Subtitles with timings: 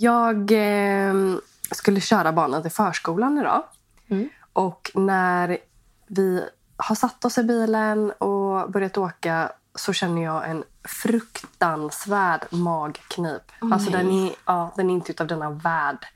[0.00, 1.14] Jag eh,
[1.70, 3.62] skulle köra barnen till förskolan idag.
[4.08, 4.28] Mm.
[4.52, 5.58] Och när
[6.06, 6.44] vi
[6.76, 13.42] har satt oss i bilen och börjat åka så känner jag en fruktansvärd magknip.
[13.62, 16.06] Åh, alltså den är, ja, den är inte utav denna värld.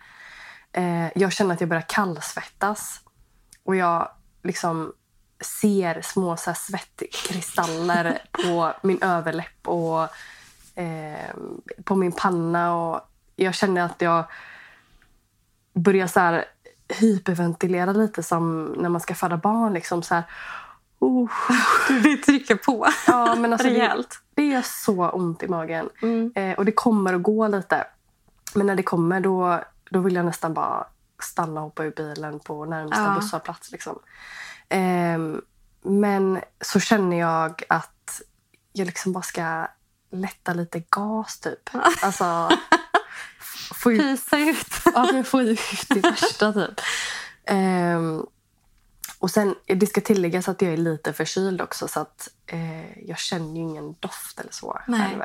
[0.72, 3.00] Eh, jag känner att jag börjar kallsvettas.
[3.64, 4.08] Och jag
[4.42, 4.92] liksom
[5.60, 10.02] ser små så här, svettkristaller på min överläpp och
[10.78, 11.34] eh,
[11.84, 12.76] på min panna.
[12.76, 13.00] Och
[13.36, 14.24] jag känner att jag
[15.74, 16.45] börjar så här
[16.88, 19.73] hyperventilera lite som när man ska föda barn.
[19.73, 20.24] Liksom så här,
[20.98, 21.30] oh.
[22.02, 24.20] Vill trycka på ja, men alltså det, rejält.
[24.34, 25.88] det gör så ont i magen.
[26.02, 26.32] Mm.
[26.34, 27.87] Eh, och det kommer att gå lite.
[28.54, 30.87] Men när det kommer då, då vill jag nästan bara
[31.23, 33.14] stanna och hoppa ur bilen på närmsta Ja.
[33.20, 33.73] busshållplats.
[33.73, 33.98] Liksom.
[34.68, 35.42] Ehm,
[35.82, 38.20] men så känner jag att
[38.73, 39.66] jag liksom bara ska
[40.10, 41.70] lätta lite gas typ.
[42.02, 42.48] Alltså,
[43.72, 44.66] f- få ut, Pysa ut.
[44.94, 46.80] ja, men få ut det värsta typ.
[47.46, 48.26] Ehm,
[49.18, 53.18] och sen, det ska tilläggas att jag är lite förkyld också så att eh, jag
[53.18, 54.80] känner ju ingen doft eller så.
[54.87, 55.18] Nej.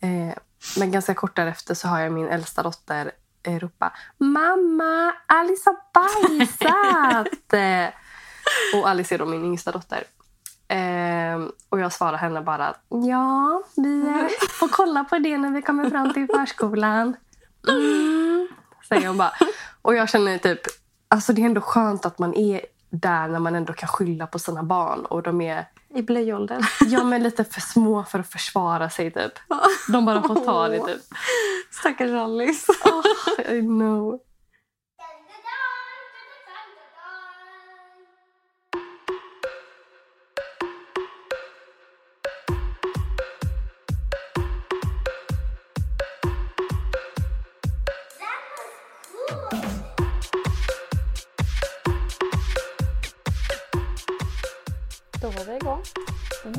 [0.00, 0.34] Eh,
[0.78, 5.76] men ganska kort därefter så har jag min äldsta dotter eh, ropa Mamma, Alice har
[5.94, 7.28] bajsat!
[8.74, 10.04] Och Alice är då min yngsta dotter.
[10.68, 15.62] Eh, och jag svarar henne bara att ja, vi får kolla på det när vi
[15.62, 17.16] kommer fram till förskolan.
[17.68, 18.48] Mm,
[18.88, 19.32] säger hon bara.
[19.82, 20.60] Och jag känner typ,
[21.08, 24.38] alltså det är ändå skönt att man är där när man ändå kan skylla på
[24.38, 26.62] sina barn och de är I blöjåldern.
[26.80, 29.32] ja, men lite för små för att försvara sig typ.
[29.88, 31.02] De bara får ta det typ.
[31.70, 32.72] Stackars Alice.
[32.84, 34.20] Oh, I know.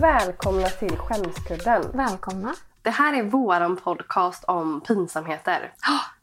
[0.02, 1.84] Välkomna till Skämskudden.
[1.94, 2.56] Välkomna.
[2.82, 5.74] Det här är våran podcast om pinsamheter.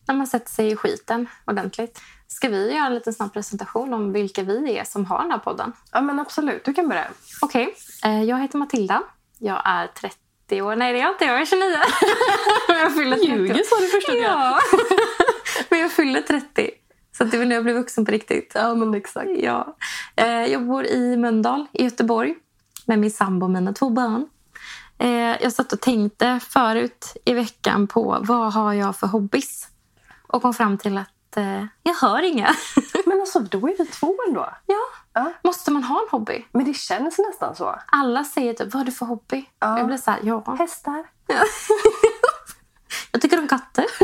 [0.08, 2.00] När man sätter sig i skiten ordentligt.
[2.26, 5.38] Ska vi göra en liten snabb presentation om vilka vi är som har den här
[5.38, 5.72] podden?
[5.92, 7.06] Ja men absolut, du kan börja.
[7.40, 7.74] Okej,
[8.04, 9.02] eh, jag heter Matilda.
[9.38, 10.76] Jag är 30 år.
[10.76, 11.24] Nej, det är jag inte.
[11.24, 11.64] Jag är 29.
[12.68, 13.64] Men jag fyller 30.
[13.64, 14.58] sa du första Ja.
[15.68, 16.70] Men jag fyller 30.
[17.18, 18.52] Så det är väl nu jag blir vuxen på riktigt.
[18.54, 19.30] Ja men exakt.
[19.38, 19.76] Ja.
[20.16, 22.34] Eh, Jag bor i Mölndal i Göteborg
[22.86, 24.28] med min sambo och mina två barn.
[24.98, 29.68] Eh, Jag satt och tänkte förut i veckan på vad har jag för hobbys
[30.28, 32.54] och kom fram till att eh, jag har inga.
[33.06, 34.48] Men alltså då är vi två ändå.
[34.66, 34.76] ja.
[35.16, 35.32] Ja.
[35.44, 36.44] Måste man ha en hobby?
[36.52, 37.78] Men det känns nästan så.
[37.86, 39.44] Alla säger typ, vad har du för hobby?
[39.58, 39.78] Ja.
[39.78, 40.54] Jag blir så här, ja.
[40.58, 41.04] Hästar.
[43.12, 43.84] Jag tycker om katter.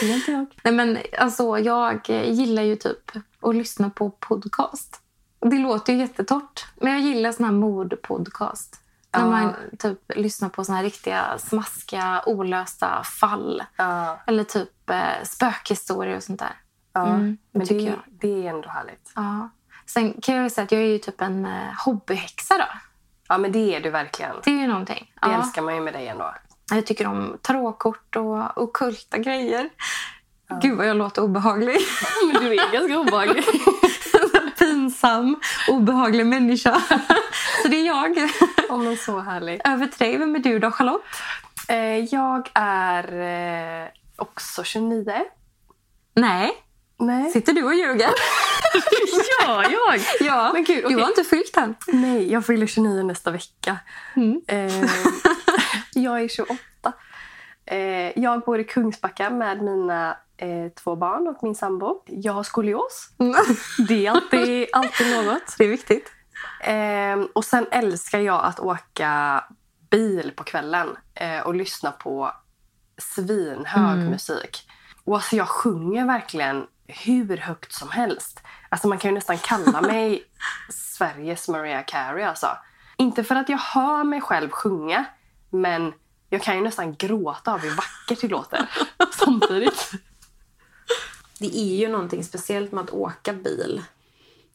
[0.00, 0.46] Det är inte jag.
[0.64, 5.00] Nej, men alltså, jag gillar ju typ att lyssna på podcast.
[5.42, 8.78] Det låter ju jättetort, men jag gillar sån här mordpodcast.
[9.14, 9.26] När Ja.
[9.30, 13.62] man typ lyssnar på såna här riktiga smaskiga, olösta fall.
[13.76, 16.54] Ja, Eller typ eh, spökhistorier och sånt där.
[16.92, 17.06] ja.
[17.06, 17.98] Mm, men tycker det, jag.
[18.10, 19.12] det är ändå härligt.
[19.14, 19.48] Ja.
[19.86, 22.64] Sen kan jag säga att jag är ju typ en eh, hobbyhäxa då.
[23.28, 24.32] Ja men det är du verkligen.
[24.44, 25.12] Det är ju någonting.
[25.22, 25.38] Det Ja.
[25.38, 26.34] älskar man ju med dig ändå.
[26.70, 29.68] Jag tycker om tarotkort och ockulta grejer.
[30.62, 31.76] Gud vad jag låter obehaglig.
[32.32, 33.44] Men du är ganska obehaglig.
[35.02, 35.36] Pinsam,
[35.68, 36.82] obehaglig människa.
[37.62, 38.30] Så det är jag.
[38.68, 39.60] Ja men så härligt.
[39.68, 40.18] Över till dig.
[40.18, 41.02] Vem är du då, Charlotte?
[41.68, 43.12] Eh, jag är
[43.84, 45.12] eh, också 29.
[46.14, 46.50] Nej.
[46.98, 47.30] Nej.
[47.30, 48.10] Sitter du och ljuger?
[49.46, 50.00] Ja, jag!
[50.20, 50.50] Ja.
[50.52, 51.00] Men gud, Du okej.
[51.00, 51.74] har inte fyllt än.
[51.86, 53.76] Nej, jag fyller 29 nästa vecka.
[54.16, 54.40] Mm.
[54.48, 54.84] Eh,
[55.94, 56.58] jag är 28.
[57.66, 57.78] Eh,
[58.18, 62.02] jag bor i Kungsbacka med mina eh, två barn och min sambo.
[62.06, 63.08] Jag har skolios.
[63.88, 65.54] Det är alltid, alltid något.
[65.58, 66.12] Det är viktigt.
[66.60, 69.44] Eh, och sen älskar jag att åka
[69.90, 72.32] bil på kvällen eh, och lyssna på
[72.98, 74.10] svinhög Mm.
[74.10, 74.68] musik.
[75.04, 78.40] Och alltså jag sjunger verkligen hur högt som helst.
[78.68, 80.24] Alltså man kan ju nästan kalla mig
[80.70, 82.46] Sveriges Mariah Carey alltså.
[82.96, 85.04] Inte för att jag hör mig själv sjunga,
[85.50, 85.92] men
[86.28, 88.70] jag kan ju nästan gråta av hur vackert det låter
[89.18, 89.90] samtidigt.
[91.42, 93.82] Det är ju någonting speciellt med att åka bil.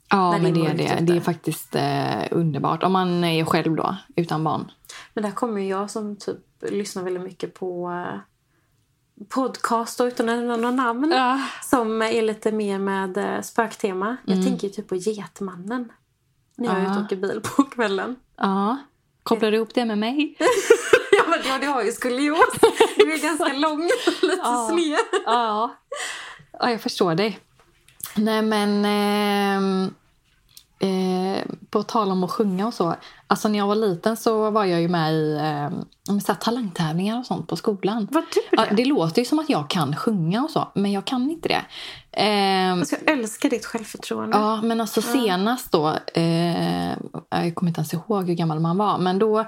[0.10, 0.84] Ja, det men är det är det.
[0.84, 1.04] ute.
[1.04, 2.84] Det är faktiskt eh, underbart.
[2.84, 4.72] Om man är själv då, utan barn.
[5.14, 8.20] Men där kommer jag som typ lyssnar väldigt mycket på eh,
[9.30, 11.14] podcast och utan att nämna namn.
[11.64, 14.18] Som är lite mer med eh, spöktema.
[14.26, 15.92] Jag tänker ju typ på Getmannen.
[16.58, 16.92] När jag är Ja.
[16.92, 18.16] ute och åker bil på kvällen.
[18.38, 18.78] Ja.
[19.24, 20.36] Kopplar du ihop det med mig?
[21.12, 22.40] ja, men ja, det har ju skolios.
[22.62, 23.82] Det Du är ganska lång
[24.22, 24.70] lite Ja.
[24.72, 25.22] sned.
[25.26, 25.76] Ja.
[26.60, 27.40] Ja, jag förstår dig.
[28.16, 28.86] Nej, men...
[28.86, 29.94] ehm,
[30.80, 32.96] eh, på tal om att sjunga och så.
[33.28, 35.38] Alltså när jag var liten så var jag ju med i
[36.10, 38.08] eh, så talangtävlingar och sånt på skolan.
[38.12, 38.76] Var du Ja, det?
[38.76, 41.62] det låter ju som att jag kan sjunga och så, men jag kan inte det.
[42.12, 44.38] Ehm, Alltså, jag älskar ditt självförtroende.
[44.38, 46.90] Ja, men alltså senast då, eh,
[47.30, 49.40] jag kommer inte ens ihåg hur gammal man var, men då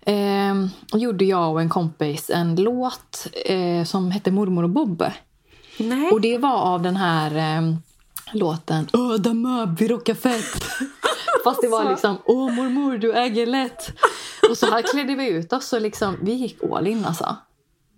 [0.00, 0.54] eh,
[0.94, 5.04] gjorde jag och en kompis en låt eh, som hette Mormor och Bob.
[5.78, 6.10] Nej.
[6.10, 7.74] Och det var av den här eh,
[8.32, 10.64] låten Åh, Damöb, vi rockar fett.
[11.44, 13.92] Fast det var liksom Åh mormor, du äger lätt.
[14.50, 17.36] Och så här klädde vi ut oss och liksom, vi gick all in alltså.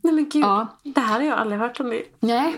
[0.03, 0.67] Nej men gud, Ja.
[0.82, 1.91] det här har jag aldrig hört om.
[1.91, 2.12] dig.
[2.21, 2.55] Nej.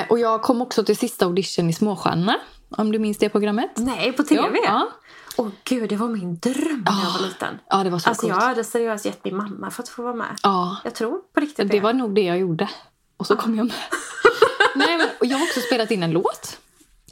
[0.00, 2.36] Eh, och jag kom också till sista audition i Småstjärnorna.
[2.70, 3.70] Om du minns det programmet?
[3.76, 4.58] Nej, på tv?
[4.64, 4.88] Ja.
[5.36, 7.58] Åh gud, det var min dröm när jag var liten.
[7.70, 8.34] Ja, det var så Alltså coolt.
[8.40, 10.38] jag hade seriöst gett min mamma för att få vara med.
[10.42, 12.68] Ja, Jag tror på riktigt det var nog det jag gjorde.
[13.18, 13.76] Och så kom jag med.
[14.74, 16.58] Nej, men, och jag har också spelat in en låt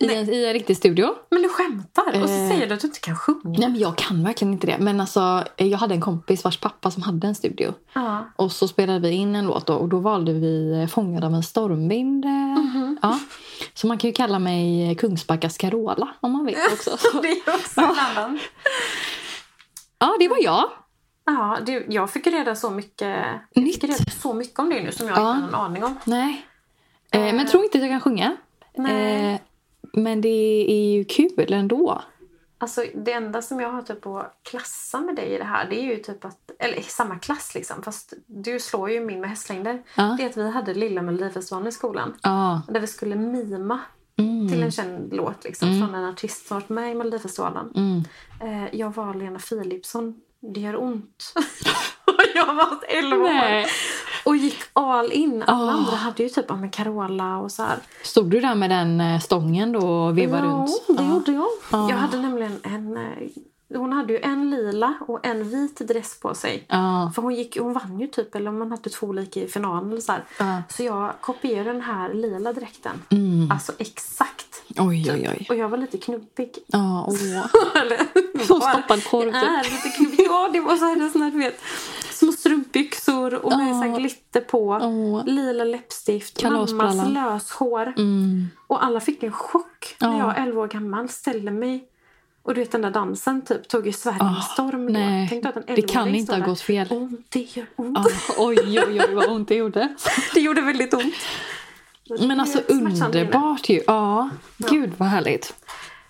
[0.00, 1.14] i, en, i en riktig studio.
[1.30, 2.48] Men du skämtar och så Eh.
[2.48, 3.40] säger du att du inte kan sjunga.
[3.58, 4.78] Nej, men jag kan verkligen inte det.
[4.78, 7.74] Men alltså, jag hade en kompis vars pappa som hade en studio.
[7.92, 8.30] Ja.
[8.36, 11.34] Och så spelade vi in en låt då, och då valde vi eh, Fångad av
[11.34, 12.24] en stormvind.
[12.24, 12.98] eh, Mhm.
[13.02, 13.18] Ja.
[13.74, 16.96] Så man kan ju kalla mig Kungsbackas Carola om man vill också.
[17.22, 17.84] Det är också en
[18.16, 18.38] annan.
[19.98, 20.64] Ja, det var jag.
[21.26, 23.74] Ja, du, jag fick reda så mycket, jag Nytt.
[23.74, 25.30] fick reda så mycket om det nu som jag Ja.
[25.36, 25.94] inte hade en aning om.
[26.04, 26.46] Nej.
[27.10, 28.36] Eh, men jag tror inte att jag kan sjunga.
[28.76, 29.32] Nej.
[29.34, 29.40] Eh,
[29.92, 32.02] men det är ju kul ändå.
[32.58, 35.80] Alltså det enda som jag har typ att klassa med dig i det här det
[35.80, 39.82] är ju typ att, eller samma klass liksom fast du slår ju min med hästlängder.
[39.96, 40.14] Ja.
[40.18, 42.14] Det är att vi hade lilla Melodifestivalen i skolan.
[42.22, 42.62] Ja.
[42.68, 43.80] Där vi skulle mima
[44.18, 44.48] Mm.
[44.48, 47.72] till en känd låt liksom, från en artist som varit med i Melodifestivalen.
[47.74, 48.02] Mm.
[48.40, 50.20] Eh, jag var Lena Philipsson.
[50.54, 51.32] Det gör ont.
[52.04, 53.66] Och jag var 11 år.
[54.24, 55.42] Och gick all in.
[55.46, 55.74] Alla Ah.
[55.76, 57.78] andra hade ju typ ja, men Carola och så här.
[58.02, 60.98] Stod du där med den eh, stången då och vevade ja, runt?
[60.98, 61.46] det gjorde jag.
[61.70, 61.88] Ah.
[61.90, 62.98] Jag hade nämligen en...
[63.74, 66.64] Hon hade ju en lila och en vit dress på sig.
[66.68, 67.12] Ja.
[67.14, 69.90] För hon, gick, hon vann ju typ, eller om man hade två olika i finalen.
[69.90, 70.12] Eller så.
[70.38, 70.62] Ja.
[70.68, 73.02] så jag kopierade den här lila dräkten.
[73.10, 73.50] Mm.
[73.50, 74.62] Alltså exakt.
[74.78, 75.46] Oj, oj, oj.
[75.48, 76.58] Och jag var lite knubbig.
[76.66, 77.16] Ja, åh.
[78.46, 79.34] Som stoppad korv, typ.
[79.34, 80.26] är lite knubbig.
[80.28, 81.60] Ja, det var så här, sån här, du vet.
[82.10, 83.96] Små strumpbyxor och med så här Ja.
[83.98, 84.68] glitter på.
[84.82, 85.24] Åh.
[85.26, 86.42] Lila läppstift.
[86.42, 87.94] Mammas löshår.
[87.96, 88.46] Mm.
[88.66, 90.34] Och alla fick en chock när Ja.
[90.36, 91.88] jag 11 år gammal ställde mig.
[92.46, 95.28] Och du vet den där dansen typ tog ju Sverige med Ah, storm då.
[95.28, 96.86] Tänkte att en Det kan 11-åring inte ha gått fel.
[96.90, 97.98] Ont, det gör ont.
[97.98, 99.94] Ja, oj, oj, oj vad ont det gjorde.
[100.34, 101.14] Det gjorde väldigt ont.
[102.20, 103.82] Men alltså underbart ju.
[103.86, 105.54] Ja, gud vad härligt.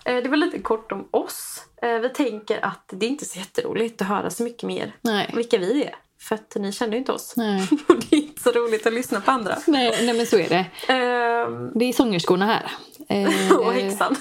[0.05, 1.63] Eh, Det var lite kort om oss.
[1.81, 5.31] Eh, Vi tänker att det är inte så jätteroligt att höra så mycket mer Nej.
[5.35, 5.95] vilka vi är.
[6.19, 7.33] För att ni känner ju inte oss.
[7.37, 7.61] Nej.
[7.87, 9.57] Och det är inte så roligt att lyssna på andra.
[9.67, 10.65] Nej, nej, men så är det.
[10.93, 12.71] Ehm, Det är sångerskorna här.
[13.09, 14.15] Eh, och häxan.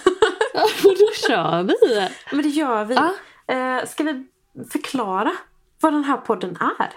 [0.62, 2.08] Och då kör vi.
[2.32, 2.94] Men det gör vi.
[2.94, 3.12] Ja.
[3.54, 4.26] Eh, Ska vi
[4.72, 5.32] förklara
[5.80, 6.90] vad den här podden är?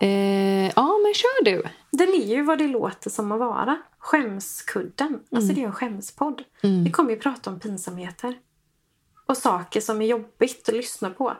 [0.00, 1.62] Eh, ja, men kör du.
[1.90, 3.78] Den är ju vad det låter som att vara.
[3.98, 5.20] Skämskudden.
[5.36, 6.42] Alltså det är en skämspodd.
[6.60, 8.34] Vi kommer ju prata om pinsamheter.
[9.26, 11.36] Och saker som är jobbigt att lyssna på.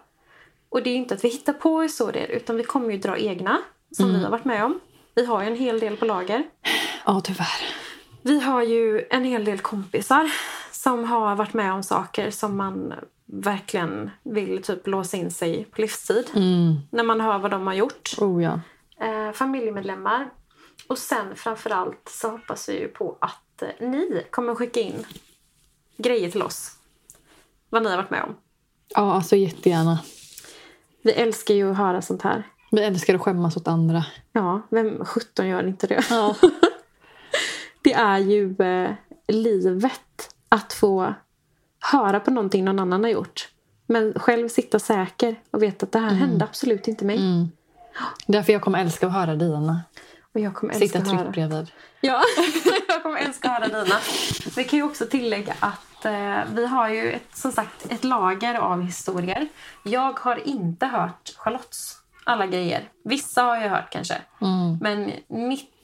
[0.68, 3.18] Och det är ju inte att vi hittar på historier utan vi kommer ju dra
[3.18, 3.58] egna.
[3.96, 4.80] Som vi har varit med om.
[5.14, 6.44] Vi har ju en hel del på lager.
[7.06, 7.74] Ja, tyvärr.
[8.22, 10.30] Vi har ju en hel del kompisar
[10.88, 12.94] som har varit med om saker som man
[13.26, 16.30] verkligen vill typ låsa in sig på livstid.
[16.34, 16.76] Mm.
[16.90, 18.14] När man hör vad de har gjort.
[18.18, 18.60] Oh ja.
[19.00, 20.30] Eh, familjemedlemmar.
[20.88, 25.06] Och sen framförallt så hoppas vi ju på att eh, ni kommer skicka in
[25.96, 26.72] grejer till oss.
[27.70, 28.36] Vad ni har varit med om.
[28.88, 29.98] Ja, alltså jättegärna.
[31.02, 32.42] Vi älskar ju att höra sånt här.
[32.70, 34.04] Vi älskar att skämmas åt andra.
[34.32, 36.04] Ja, vem 17 gör inte det?
[36.10, 36.36] Ja.
[37.82, 38.90] Det är ju eh,
[39.28, 41.14] livet att få
[41.80, 43.48] höra på någonting någon annan har gjort.
[43.86, 47.16] Men själv sitta säker och veta att det här hände absolut inte mig.
[47.16, 47.48] Mm.
[48.26, 49.82] Därför jag kommer älska att höra dina.
[50.34, 51.70] Och jag kommer älska Sitta tryggt bredvid.
[52.00, 52.22] Ja,
[52.88, 53.96] jag kommer älska att höra dina.
[54.56, 58.54] Vi kan ju också tillägga att eh, vi har ju ett, som sagt ett lager
[58.54, 59.48] av historier.
[59.82, 62.88] Jag har inte hört Charlottes alla grejer.
[63.04, 64.22] Vissa har jag hört kanske.
[64.40, 64.78] Mm.
[64.80, 65.12] Men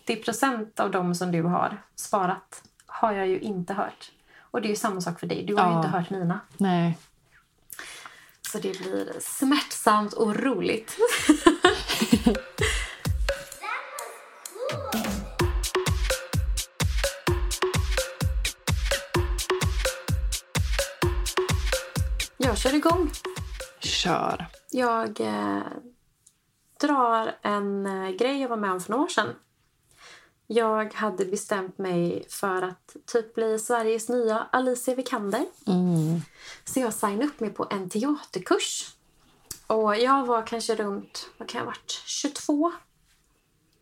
[0.06, 4.10] 90% av dem som du har sparat har jag ju inte hört.
[4.54, 5.42] Och det är ju samma sak för dig.
[5.42, 5.76] Du har Ja.
[5.76, 6.40] inte hört mina.
[6.56, 6.98] Nej.
[8.52, 10.96] Så det blir smärtsamt och roligt.
[22.36, 23.10] Jag kör igång.
[23.80, 24.46] Kör.
[24.70, 25.62] Jag eh,
[26.80, 29.28] drar en eh, grej jag var med om för några år sedan.
[30.46, 35.46] Jag hade bestämt mig för att typ bli Sveriges nya Alicia Vikander.
[35.66, 36.20] Mm.
[36.64, 38.90] Så jag signade upp mig på en teaterkurs.
[39.66, 42.72] Och jag var kanske runt, vad kan jag varit, 22?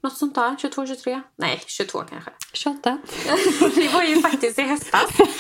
[0.01, 1.23] Något sånt där, 22, 23?
[1.37, 2.31] Nej, 22 kanske.
[2.53, 2.99] 28.
[3.75, 5.19] Det var ju faktiskt i höstas.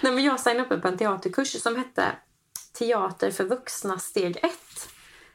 [0.00, 2.16] Nej, men jag signade upp mig på en teaterkurs som hette
[2.78, 4.52] Teater för vuxna steg 1.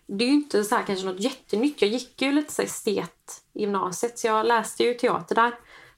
[0.05, 1.81] Det är ju inte så här kanske något jättenytt.
[1.81, 5.51] Jag gick ju lite så estet gymnasiet så jag läste ju teater där.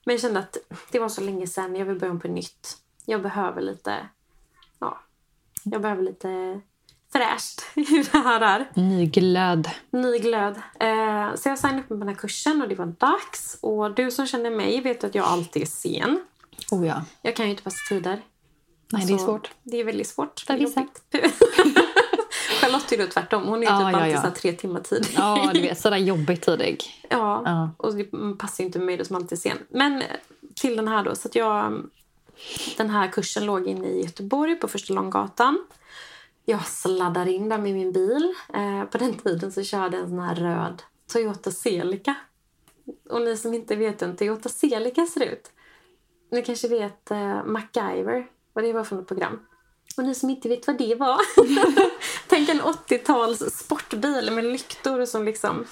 [0.05, 0.57] Men jag kände att
[0.91, 1.75] det var så länge sedan.
[1.75, 2.77] Jag vill börja om på nytt.
[3.05, 4.07] Jag behöver lite,
[4.79, 4.99] ja,
[5.63, 6.61] jag behöver lite
[7.13, 8.71] fräscht i det här där.
[8.73, 9.69] Ny glöd.
[9.89, 10.55] Ny glöd.
[10.79, 13.57] Eh, så jag signade upp mig på den här kursen och det var dags.
[13.61, 16.25] Och du som känner mig vet att jag alltid är sen.
[16.71, 17.03] Oh ja.
[17.21, 18.21] Jag kan ju inte passa tider.
[18.93, 19.51] Nej, det är Så svårt.
[19.63, 20.39] Det är väldigt svårt.
[20.39, 20.79] För vissa.
[20.79, 21.01] Jobbigt.
[22.61, 23.43] Charlotte är då tvärtom.
[23.43, 24.21] Hon är Ja, typ ja, alltid ja.
[24.21, 25.07] så här tre timmar tid.
[25.15, 25.79] Ja, du vet.
[25.79, 26.83] Sådär jobbigt tidig.
[27.09, 27.69] Ja, Ja.
[27.77, 28.03] och det
[28.37, 29.57] passar ju inte mig då som alltid är sen.
[29.69, 30.03] Men
[30.55, 31.15] till den här då.
[31.15, 31.83] Så att jag,
[32.77, 35.65] den här kursen låg inne i Göteborg på Första Långgatan.
[36.45, 38.33] Jag sladdar in där med min bil.
[38.53, 40.83] Eh, på den tiden så körde jag en sån här röd
[41.13, 42.15] Toyota Celica.
[43.09, 45.51] Och ni som inte vet hur en Toyota Celica ser ut.
[46.31, 49.39] Ni kanske vet eh, MacGyver, vad det var för något program.
[49.97, 51.17] Och ni som inte vet vad det var.
[52.27, 55.65] Tänk en 80-tals sportbil med lyktor som liksom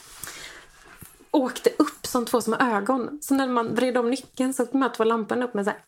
[1.44, 3.20] åkte upp som två små ögon.
[3.22, 5.80] Så när man vred om nyckeln så kom två lamporna upp med så här...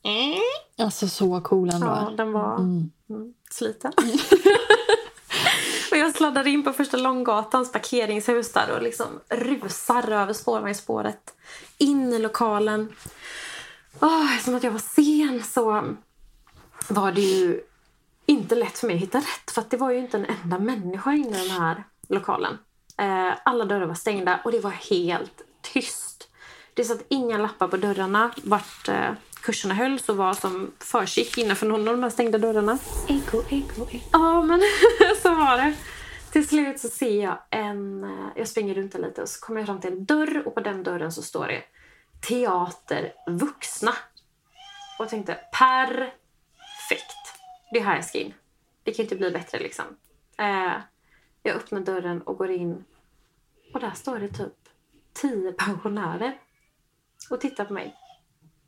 [0.86, 1.88] Alltså så cool ändå.
[1.88, 2.91] Ja, den var mm,
[3.51, 3.91] sliten.
[5.91, 11.34] och jag sladdade in på första Långgatans parkeringshus där och liksom rusar över spårvagnsspåret
[11.77, 12.96] in i lokalen.
[14.00, 15.96] Oh, som att jag var sen så
[16.88, 17.62] var det ju
[18.25, 20.60] inte lätt för mig att hitta rätt för att det var ju inte en enda
[20.60, 22.58] människa inne i den här lokalen.
[23.01, 26.29] Eh, alla dörrar var stängda och det var helt tyst.
[26.74, 31.65] Det satt inga lappar på dörrarna vart eh, kurserna hölls och vad som försiggick innanför
[31.67, 32.77] någon av de här stängda dörrarna.
[33.08, 34.03] Ego, ego, ego.
[34.12, 34.62] Ja, men
[35.22, 35.74] så var det.
[36.31, 38.03] Till slut så ser jag en...
[38.03, 40.60] eh, Jag springer runt lite och så kommer jag fram till en dörr och på
[40.62, 41.63] den dörren så står det
[42.27, 43.91] Teater vuxna.
[45.00, 47.15] Och jag tänkte perfekt.
[47.72, 48.34] Det är här jag ska in.
[48.84, 49.86] Det kan inte bli bättre liksom.
[50.38, 50.72] Eh,
[51.43, 52.86] jag öppnar dörren och går in
[53.74, 54.53] och där står det typ
[55.13, 56.39] tio pensionärer
[57.29, 57.95] och tittar på mig.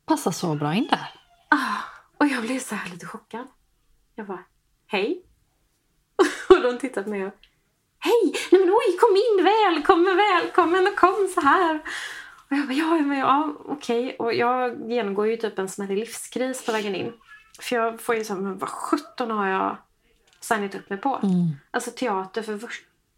[0.05, 1.09] Passar så bra in där.
[1.49, 1.79] Ah,
[2.17, 3.47] och jag blev så här lite chockad.
[4.15, 4.43] Jag bara,
[4.87, 5.25] hej.
[6.49, 7.33] Och de tittar på mig och,
[7.99, 11.81] hej, nej men oj, kom in, välkommen, välkommen och kom så här.
[12.49, 14.15] Och jag bara, ja, men ja, okej.
[14.19, 17.13] Och jag genomgår ju typ en smärre livskris på vägen in.
[17.61, 19.77] För jag får ju så här, men vad sjutton har jag
[20.43, 21.19] signat upp mig på?
[21.71, 22.59] Alltså teater för,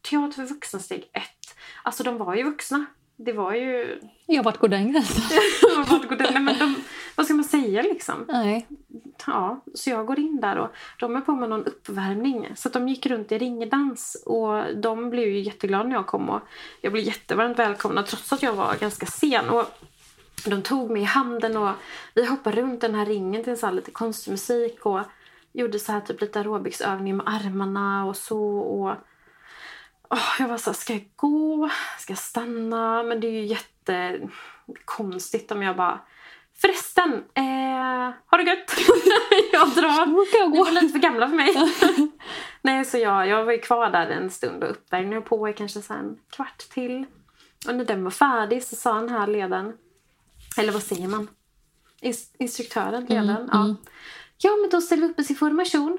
[0.01, 1.55] teater för vuxna steg ett.
[1.83, 2.85] Alltså de var ju vuxna.
[3.17, 3.99] Det var ju...
[4.25, 5.23] Jag vart går den gränsen?
[5.89, 6.75] vad, går det- nej, men de,
[7.15, 8.25] vad ska man säga liksom?
[8.27, 8.67] Nej.
[9.27, 12.47] Ja, så jag går in där och de är på med någon uppvärmning.
[12.55, 16.41] Så de gick runt i ringdans och de blev ju jätteglada när jag kom och
[16.81, 19.49] jag blev jättevarmt välkomnad trots att jag var ganska sen.
[19.49, 19.65] Och
[20.45, 21.71] de tog mig i handen och
[22.13, 24.99] vi hoppade runt den här ringen till så lite konstmusik och
[25.55, 28.57] gjorde så här typ lite aerobicsövningar med armarna och så.
[28.57, 28.95] Och
[30.09, 31.69] Åh, jag var så här, ska jag gå?
[31.99, 33.03] Ska jag stanna?
[33.03, 35.99] Men det är ju jättekonstigt om jag bara
[36.61, 38.71] Förresten, eh, har det gött?
[39.51, 40.05] jag drar.
[40.49, 41.55] Ni var lite för gamla för mig.
[42.61, 45.81] Nej, så jag, jag var ju kvar där en stund och uppvärmningen på i kanske
[45.81, 47.05] så en kvart till.
[47.67, 49.73] Och när den var färdig så sa den här ledaren,
[50.57, 51.27] eller vad säger man?
[52.01, 53.49] Ins- instruktören, ledaren.
[53.51, 53.75] ja.
[54.37, 55.97] Ja, men då ställer vi upp oss i formation.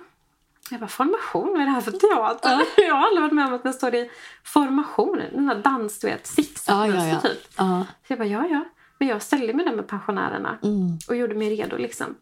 [0.71, 1.49] Jag bara, formation?
[1.53, 2.63] Vad är det här för teater?
[2.77, 4.11] jag har aldrig varit med om att det står i
[4.45, 5.21] formation.
[5.33, 7.21] Den där dans, du vet, Ja, zigzagmönster ja, ja.
[7.21, 7.49] typ.
[7.57, 7.87] ja.
[8.07, 8.65] Så jag bara, ja, ja.
[8.99, 10.99] Men jag ställde mig där med pensionärerna Mm.
[11.09, 12.15] och gjorde mig redo liksom.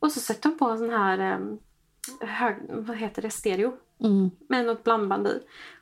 [0.00, 1.58] Och så sätter de på en sån här, um,
[2.20, 3.72] hög, vad heter det, stereo
[4.04, 4.30] Mm.
[4.48, 5.40] med något blandband i.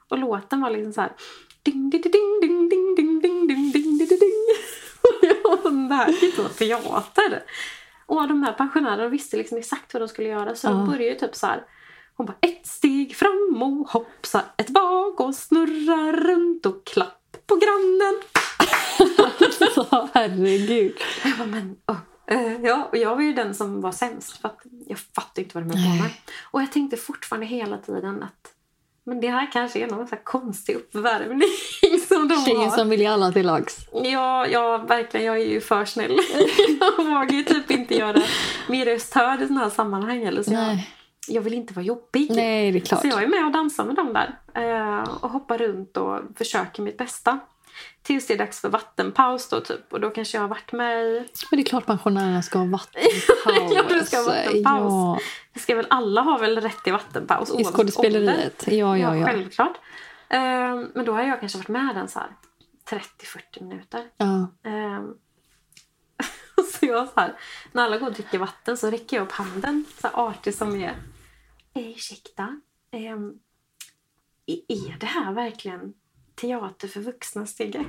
[0.08, 1.12] Och låten var liksom så här...
[1.62, 4.46] Ding, ding, ding, ding, ding, ding, ding, ding, ding, ding, ding.
[5.02, 6.48] Och jag bara, det här kan inte vara
[7.00, 7.42] teater.
[8.06, 10.54] Och de här pensionärerna visste liksom exakt vad de skulle göra.
[10.54, 10.86] Så de Ja.
[10.86, 11.64] började ju typ så här...
[12.16, 17.56] Hon bara ett steg fram och hoppsa ett bak och snurra runt och klapp på
[17.56, 18.20] grannen.
[19.74, 20.96] Så, herregud.
[21.24, 21.76] Jag bara, men...
[22.26, 24.36] Eh, ja, och jag var ju den som var sämst.
[24.40, 26.12] För att jag fattade inte vad de höll på med.
[26.50, 28.52] Och jag tänkte fortfarande hela tiden att
[29.08, 31.48] men det här kanske är någon så konstig uppvärmning
[32.28, 33.78] de Tjejen som vill ge alla till lags.
[33.92, 35.26] Ja, ja, verkligen.
[35.26, 36.18] Jag är ju för snäll.
[36.80, 38.22] jag vågar ju typ inte göra
[38.68, 40.22] min röst hörd i sådana här sammanhang.
[40.22, 40.90] Eller så jag, Nej.
[41.28, 42.30] jag vill inte vara jobbig.
[42.30, 43.00] Nej, det är klart.
[43.00, 44.38] Så jag är med och dansar med dem där.
[44.54, 47.38] Eh, och hoppar runt och försöker mitt bästa.
[48.02, 49.92] Tills det är dags för vattenpaus då typ.
[49.92, 51.24] Och då kanske jag har varit med i...
[51.50, 53.72] Men det är klart pensionärerna ska ha vattenpaus.
[53.74, 54.62] Ja, det ska ha vattenpaus.
[54.64, 55.18] Ja,
[55.52, 58.64] Det ska väl alla ha väl rätt till vattenpaus I skådespeleriet.
[58.66, 59.26] Ja, Ja, ja.
[59.26, 59.72] självklart.
[60.28, 62.36] Eh, men då har jag kanske varit med den så här
[62.90, 64.10] 30-40 minuter.
[64.16, 64.48] ja.
[64.64, 65.14] Ehm,
[66.72, 67.38] så jag så här,
[67.72, 70.80] när alla går och dricker vatten så räcker jag upp handen, så här artig som
[70.80, 70.96] jag är.
[71.74, 73.32] Eh, ursäkta, ehm,
[74.46, 75.94] är- det här verkligen
[76.34, 77.84] teater för vuxna steg ett?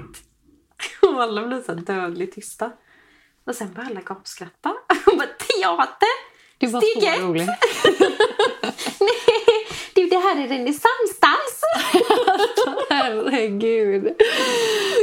[1.01, 2.71] Och alla blir så dödligt tysta.
[3.43, 4.69] Och sen börjar alla gapskratta.
[5.05, 6.37] Och bara, teater?
[6.57, 7.19] Det var så ett.
[7.21, 7.49] roligt.
[8.99, 11.61] Nej, du det här är renässansdans.
[12.89, 14.07] Herregud.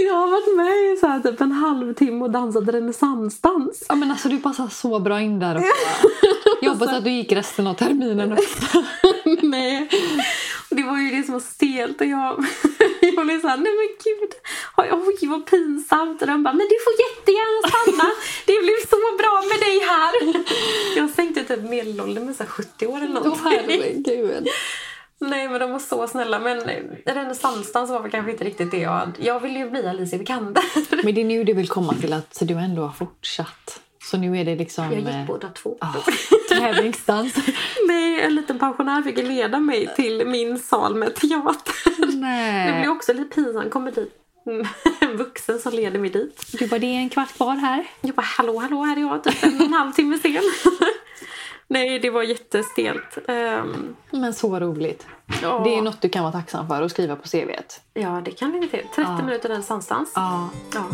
[0.06, 3.84] Jag har varit med i så här typ en halvtimme och dansat renässansdans.
[3.88, 5.68] Ja, men alltså, du passar så bra in där också.
[6.60, 8.84] Jag hoppas att du gick resten av terminen också.
[9.42, 9.88] Nej.
[10.70, 12.46] Det var ju det som var stelt och jag,
[13.00, 14.32] jag blev såhär, nej men gud,
[14.76, 16.22] oj vad pinsamt.
[16.22, 18.10] Och de bara, men du får jättegärna stanna,
[18.46, 20.12] det blev så bra med dig här.
[20.96, 23.44] Jag sänkte typ medelåldern med så här 70 år eller Åh, någonting.
[23.44, 24.48] herregud.
[25.30, 26.60] Nej men de var så snälla men
[27.06, 29.12] renässansdans var väl kanske inte riktigt det jag.
[29.18, 30.62] Jag ville ju bli Alicia Vikander.
[31.04, 33.80] Men det är nu du vill komma till att du ändå har fortsatt.
[34.10, 34.84] Så nu är det liksom...
[34.84, 35.78] Jag eh, gick båda två.
[35.80, 35.94] ja,
[36.48, 37.34] tävlingsdans.
[37.88, 42.00] Nej, en liten pensionär fick leda mig till min sal med teater.
[42.00, 42.88] Det blir Nej.
[42.88, 43.70] också lite pinsamt.
[43.70, 44.20] Kommer dit
[45.00, 46.46] en vuxen som leder mig dit.
[46.58, 47.86] Du bara, det är en kvart kvar här.
[48.00, 50.32] Jag bara hallå, hallå, här är jag typ en och en halv timme sen.
[51.68, 53.18] Nej, det var jättestelt.
[53.28, 55.06] Um, Men så roligt.
[55.42, 55.60] ja.
[55.64, 57.80] Det är något du kan vara tacksam för och skriva på CVt.
[57.94, 58.70] ja, det kan vi till.
[58.78, 59.22] 30 Ja.
[59.24, 60.12] minuter renässansdans.
[60.14, 60.48] Ja.
[60.74, 60.84] Ja.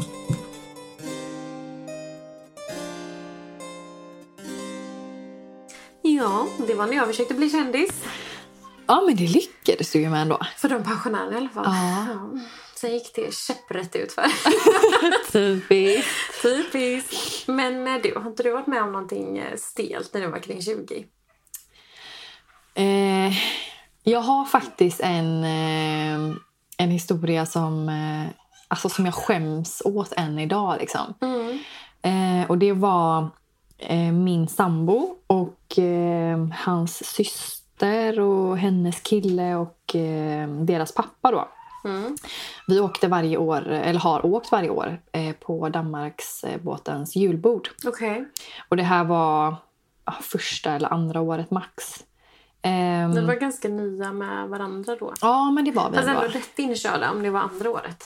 [6.03, 8.05] Ja, det var när jag försökte bli kändis.
[8.87, 10.39] Ja, men det lyckades du ju med ändå.
[10.57, 11.65] För de pensionärerna i alla fall.
[11.67, 12.17] Ja.
[12.81, 14.27] Sen gick det käpprätt utför.
[15.33, 16.43] Typiskt.
[16.43, 17.49] Typiskt.
[17.49, 20.39] Men eh, du, har inte du varit med om någonting eh, stelt när du var
[20.39, 21.07] kring 20?
[22.75, 23.33] Eh,
[24.02, 26.37] jag har faktiskt en, eh,
[26.76, 28.31] en historia som, eh,
[28.69, 30.76] alltså som jag skäms åt än idag.
[30.81, 31.15] Liksom.
[31.21, 31.59] Mm.
[32.02, 33.31] Eh, och det var
[34.13, 35.78] min sambo och
[36.65, 39.95] hans syster och hennes kille och
[40.67, 41.31] deras pappa.
[41.31, 41.49] Då.
[41.84, 42.16] Mm.
[42.66, 47.69] Vi åkte varje år, eller har åkt varje år eh, på Danmarksbåtens julbord.
[47.86, 48.25] Okej.
[48.69, 49.56] Och det här var
[50.04, 52.04] ja, första eller andra året max.
[52.62, 55.14] Ehm, Ni var ganska nya med varandra då.
[55.21, 55.97] Ja, men det var vi.
[55.97, 58.04] Fast ändå rätt inkörda om det var andra året.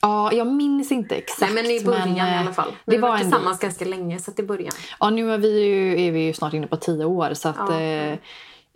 [0.00, 1.40] Ja, jag minns inte exakt.
[1.54, 2.72] Nej, men i början men, i eh, alla fall.
[2.84, 4.72] Det Ni var var ändå, tillsammans ganska länge, så att i början.
[5.00, 7.56] ja, nu är vi, ju, är vi ju snart inne på tio år, så att,
[7.58, 7.80] Ja.
[7.80, 8.18] eh,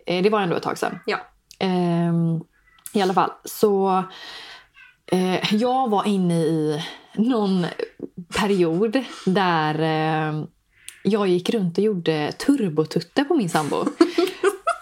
[0.05, 0.99] eh, det var ändå ett tag sedan.
[1.05, 1.17] Ja.
[1.59, 2.41] Ehm,
[2.93, 4.03] I alla fall, så
[5.11, 6.83] eh, jag var inne i
[7.15, 7.65] någon
[8.39, 10.43] period där eh,
[11.03, 13.75] jag gick runt och gjorde turbotutte på min sambo.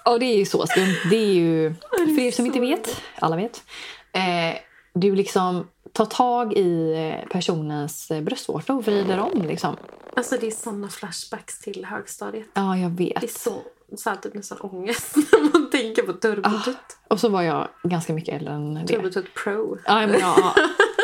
[0.05, 0.95] och det är ju så skumt.
[1.09, 3.63] Det är ju, för er som inte vet, alla vet.
[4.11, 4.59] Eh,
[4.93, 9.41] du liksom tar tag i eh, personens bröstvårta och vrider om.
[9.41, 9.75] Liksom.
[10.15, 12.47] Alltså det är såna flashbacks till högstadiet.
[12.53, 13.21] Ja, jag vet.
[13.21, 13.61] Det är så,
[13.95, 16.97] så här, typ nästan ångest när man tänker på turbotutt.
[17.07, 18.87] Och så var jag ganska mycket äldre än det.
[18.87, 19.77] Turbotutt pro.
[19.85, 20.55] Ja, men, ja,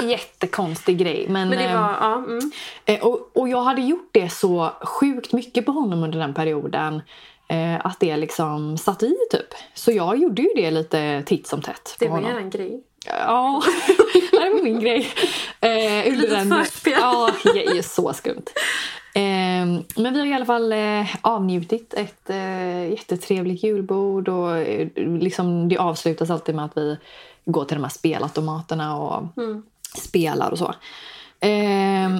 [0.03, 1.25] jättekonstig grej.
[1.29, 2.15] Men, Men det eh, var, ja.
[2.15, 2.51] Mm.
[2.85, 7.01] Eh, Och, och jag hade gjort det så sjukt mycket på honom under den perioden.
[7.47, 9.47] Eh, att det liksom satt i typ.
[9.73, 11.95] Så jag gjorde ju det lite titt som tätt.
[11.99, 12.83] Det var gärna en grej.
[13.05, 13.63] Ja,
[14.31, 15.07] det var min grej.
[15.59, 16.93] Eh, under förspel.
[16.99, 17.29] Ja,
[17.83, 18.45] så skumt.
[19.15, 24.29] Eh, men vi har i alla fall eh, avnjutit ett eh, jättetrevligt julbord.
[24.29, 26.97] Och, eh, liksom, det avslutas alltid med att vi
[27.45, 29.63] går till de här spelautomaterna och Mm.
[29.97, 30.75] spelar och så.
[31.39, 32.19] Eh,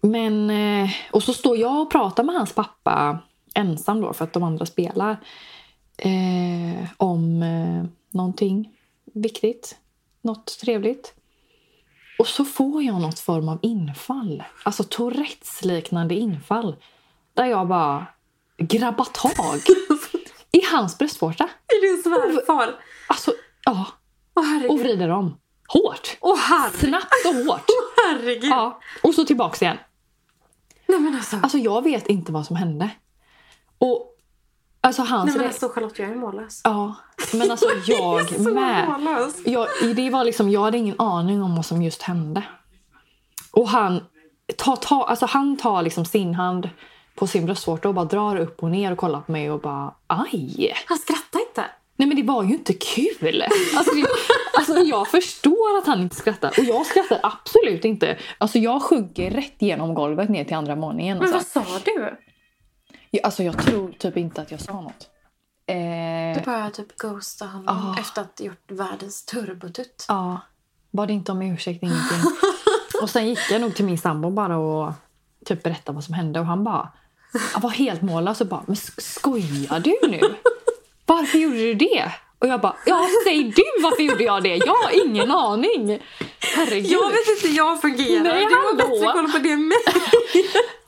[0.00, 0.50] men,
[1.10, 3.18] och så står jag och pratar med hans pappa
[3.54, 5.16] ensam då för att de andra spelar.
[6.96, 7.44] Om
[8.10, 8.70] någonting
[9.04, 9.76] viktigt.
[10.22, 11.14] Något trevligt.
[12.20, 14.42] Och så får jag något form av infall.
[14.62, 16.76] Alltså Tourettes-liknande infall.
[17.34, 18.06] Där jag bara
[18.58, 19.60] grabbar tag
[20.52, 21.48] i hans bröstvårta.
[21.66, 22.74] Är din svärfar?
[23.08, 23.32] Alltså,
[23.64, 23.86] ja.
[24.34, 25.36] Åh Och vrider om.
[25.68, 26.18] Hårt.
[26.38, 26.80] Herregud.
[26.80, 27.66] Snabbt och hårt.
[28.04, 28.50] herregud.
[28.50, 28.80] Ja.
[29.02, 29.76] Och så tillbaks igen.
[30.86, 31.36] Nej men alltså.
[31.42, 32.90] Alltså jag vet inte vad som hände.
[33.78, 34.09] Och
[34.80, 35.26] alltså hans...
[35.26, 36.60] Nej men alltså Charlotte, jag är mållös.
[36.64, 36.94] Ja,
[37.32, 38.88] men alltså jag så med.
[38.88, 39.34] mållös.
[39.46, 39.66] Jag,
[39.96, 42.42] det var liksom, jag hade ingen aning om vad som just hände.
[43.52, 44.04] Och han
[44.56, 46.70] tar, tar, alltså han tar liksom sin hand
[47.14, 49.94] på sin bröstvårta och bara drar upp och ner och kollar på mig och bara
[50.06, 50.74] aj.
[50.86, 51.64] Han skrattar inte.
[51.96, 53.44] Nej men det var ju inte kul.
[53.76, 54.06] Alltså, det,
[54.54, 56.48] alltså jag förstår att han inte skrattar.
[56.58, 58.18] Och jag skrattar absolut inte.
[58.38, 61.18] Alltså jag sjunker rätt genom golvet ner till andra våningen.
[61.18, 61.58] Men Alltså.
[61.60, 62.16] vad sa du?
[63.10, 65.08] Ja, alltså jag tror typ inte att jag sa något.
[65.66, 68.00] Eh, Du bara typ ghostade honom Ah.
[68.00, 70.04] efter att ha gjort världens turbotutt.
[70.08, 70.40] Ja,
[70.90, 72.18] bad inte om ursäkt, ingenting.
[73.02, 74.92] och sen gick jag nog till min sambo bara och
[75.44, 76.88] typ berättade vad som hände och han bara
[77.52, 80.20] han var helt mållös och bara men sk- skojar du nu?
[81.06, 82.12] Varför gjorde du det?
[82.38, 84.56] Och jag bara ja säg du varför gjorde jag det?
[84.56, 85.98] Jag har ingen aning.
[86.56, 86.86] Herregud.
[86.90, 88.22] Jag vet inte hur jag fungerar.
[88.22, 89.78] Nej, du har bättre koll på det än mig.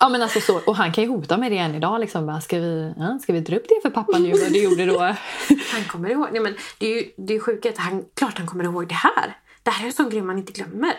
[0.03, 2.01] Ja, men alltså så, och han kan ju hota med det än idag.
[2.01, 2.27] Liksom.
[2.27, 4.87] Bara, ska, vi, ja, ska vi dra upp det för pappa nu vad du gjorde
[4.87, 4.99] då?
[5.73, 6.29] Han kommer ihåg.
[6.33, 8.95] Nej, men det är ju det är sjukt att han, klart han kommer ihåg det
[8.95, 9.37] här.
[9.63, 10.93] Det här är en sån grej man inte glömmer.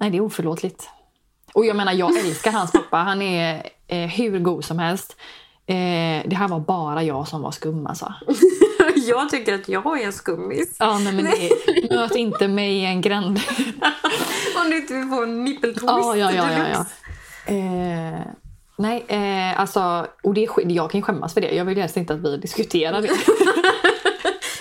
[0.00, 0.88] Nej, det är oförlåtligt.
[1.52, 2.96] Och jag menar, jag älskar hans pappa.
[2.96, 5.16] Han är eh, hur god som helst.
[5.66, 5.74] Eh,
[6.26, 8.14] det här var bara jag som var skum alltså.
[8.94, 10.76] Jag tycker att jag är en skummis.
[10.78, 13.40] Ja, nej, men det, möt inte mig i en gränd.
[14.64, 16.86] Om du inte vill få en nippeltwist Ja, ja, ja, ja, ja.
[17.46, 18.20] Eh,
[18.76, 21.54] nej, eh, alltså, och det, jag kan ju skämmas för det.
[21.54, 23.08] Jag vill helst inte att vi diskuterar det.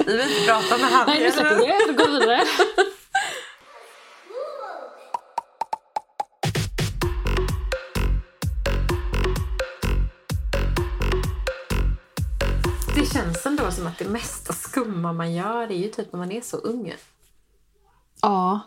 [0.08, 1.08] Vi vill inte prata med han.
[1.08, 2.41] nej, nu släpper vi det och går vidare.
[12.95, 16.32] Det känns ändå som att det mesta skumma man gör är ju typ när man
[16.32, 16.93] är så ung.
[18.21, 18.60] Ja,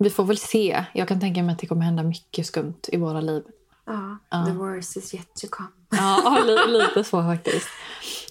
[0.00, 0.84] vi får väl se.
[0.94, 3.42] Jag kan tänka mig att det kommer hända mycket skumt i våra liv.
[4.30, 5.68] Ja, the worst is yet to come.
[5.90, 7.68] Ja, ja, li- lite så faktiskt.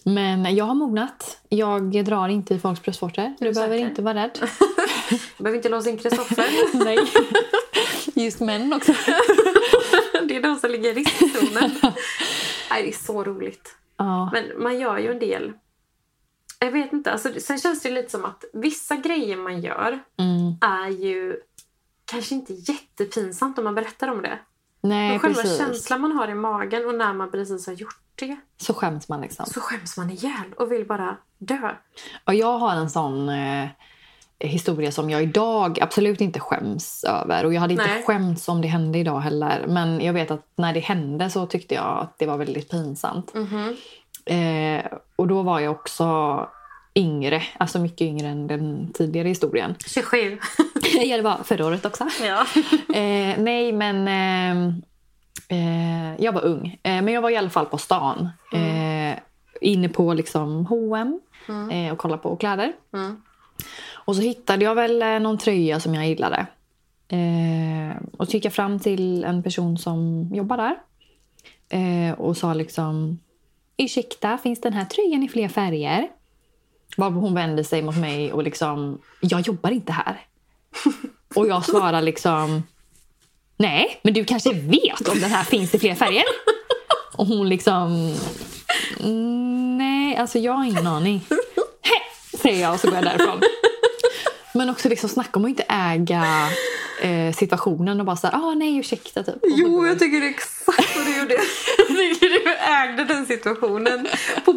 [0.04, 1.38] Men jag har mognat.
[1.50, 3.36] Jag drar inte i folks bröstvårtor.
[3.40, 3.90] Du du behöver säker?
[3.90, 4.40] inte vara rädd.
[4.42, 6.48] Jag behöver inte låsa in Kristoffer.
[6.86, 6.98] Nej.
[8.26, 8.92] Just män också.
[10.28, 11.72] det är de som ligger i riskzonen.
[12.72, 13.76] Nej, det är så roligt.
[13.98, 14.30] Ja.
[14.34, 15.54] Men man gör ju en del.
[16.60, 17.12] Jag vet inte.
[17.12, 20.58] Alltså, sen känns det lite som att vissa grejer man gör Mm.
[20.62, 21.36] är ju
[22.12, 24.40] kanske inte jättepinsamt om man berättar om det.
[24.82, 25.58] Nej, Men själva precis.
[25.58, 29.22] känslan man har i magen och när man precis har gjort det Så skäms man
[29.22, 29.46] liksom.
[29.46, 31.72] så skäms man ihjäl och vill bara dö.
[32.26, 33.68] Och jag har en sån eh,
[34.40, 37.46] historia som jag idag absolut inte skäms över.
[37.46, 38.04] Och jag hade inte Nej.
[38.04, 39.66] skämts om det hände idag heller.
[39.68, 43.34] Men jag vet att när det hände så tyckte jag att det var väldigt pinsamt.
[43.34, 43.76] Mhm.
[44.26, 46.06] Eh, och då var jag också
[46.96, 49.76] yngre, alltså mycket yngre än den tidigare historien.
[49.86, 50.18] 27.
[51.02, 52.08] ja, det var förra året också.
[52.24, 52.46] Ja.
[53.00, 54.74] Eh, nej, men eh,
[55.48, 56.80] eh, jag var ung.
[56.84, 58.30] Eh, men jag var i alla fall på stan.
[58.54, 59.20] Eh,
[59.62, 61.20] inne på liksom H&M
[61.72, 62.74] eh, och kollade på kläder.
[62.94, 63.22] Mm.
[63.94, 66.46] Och så hittade jag väl någon tröja som jag gillade.
[68.18, 72.16] Och så gick jag fram till en person som jobbar där.
[72.20, 73.20] Och sa liksom...
[73.78, 76.08] Ursäkta, finns den här tröjan i fler färger?
[77.00, 79.02] Varpå hon vänder sig mot mig och liksom...
[79.20, 80.22] Jag jobbar inte här.
[81.36, 82.64] Och jag svarar liksom...
[83.58, 86.24] Nej, men du kanske vet om den här finns i fler färger?
[87.14, 88.16] Och hon liksom...
[89.00, 91.26] Mm, nej, alltså jag har ingen aning.
[91.82, 93.42] Hä, säger jag och så går jag därifrån.
[94.54, 96.50] Men också liksom snacka om att inte äga
[97.02, 99.36] eh, situationen och bara såhär, ah nej ursäkta typ.
[99.44, 101.34] Jo, jag tycker det är exakt vad du gjorde.
[101.78, 104.08] Jag tycker du ägde den situationen
[104.46, 104.54] på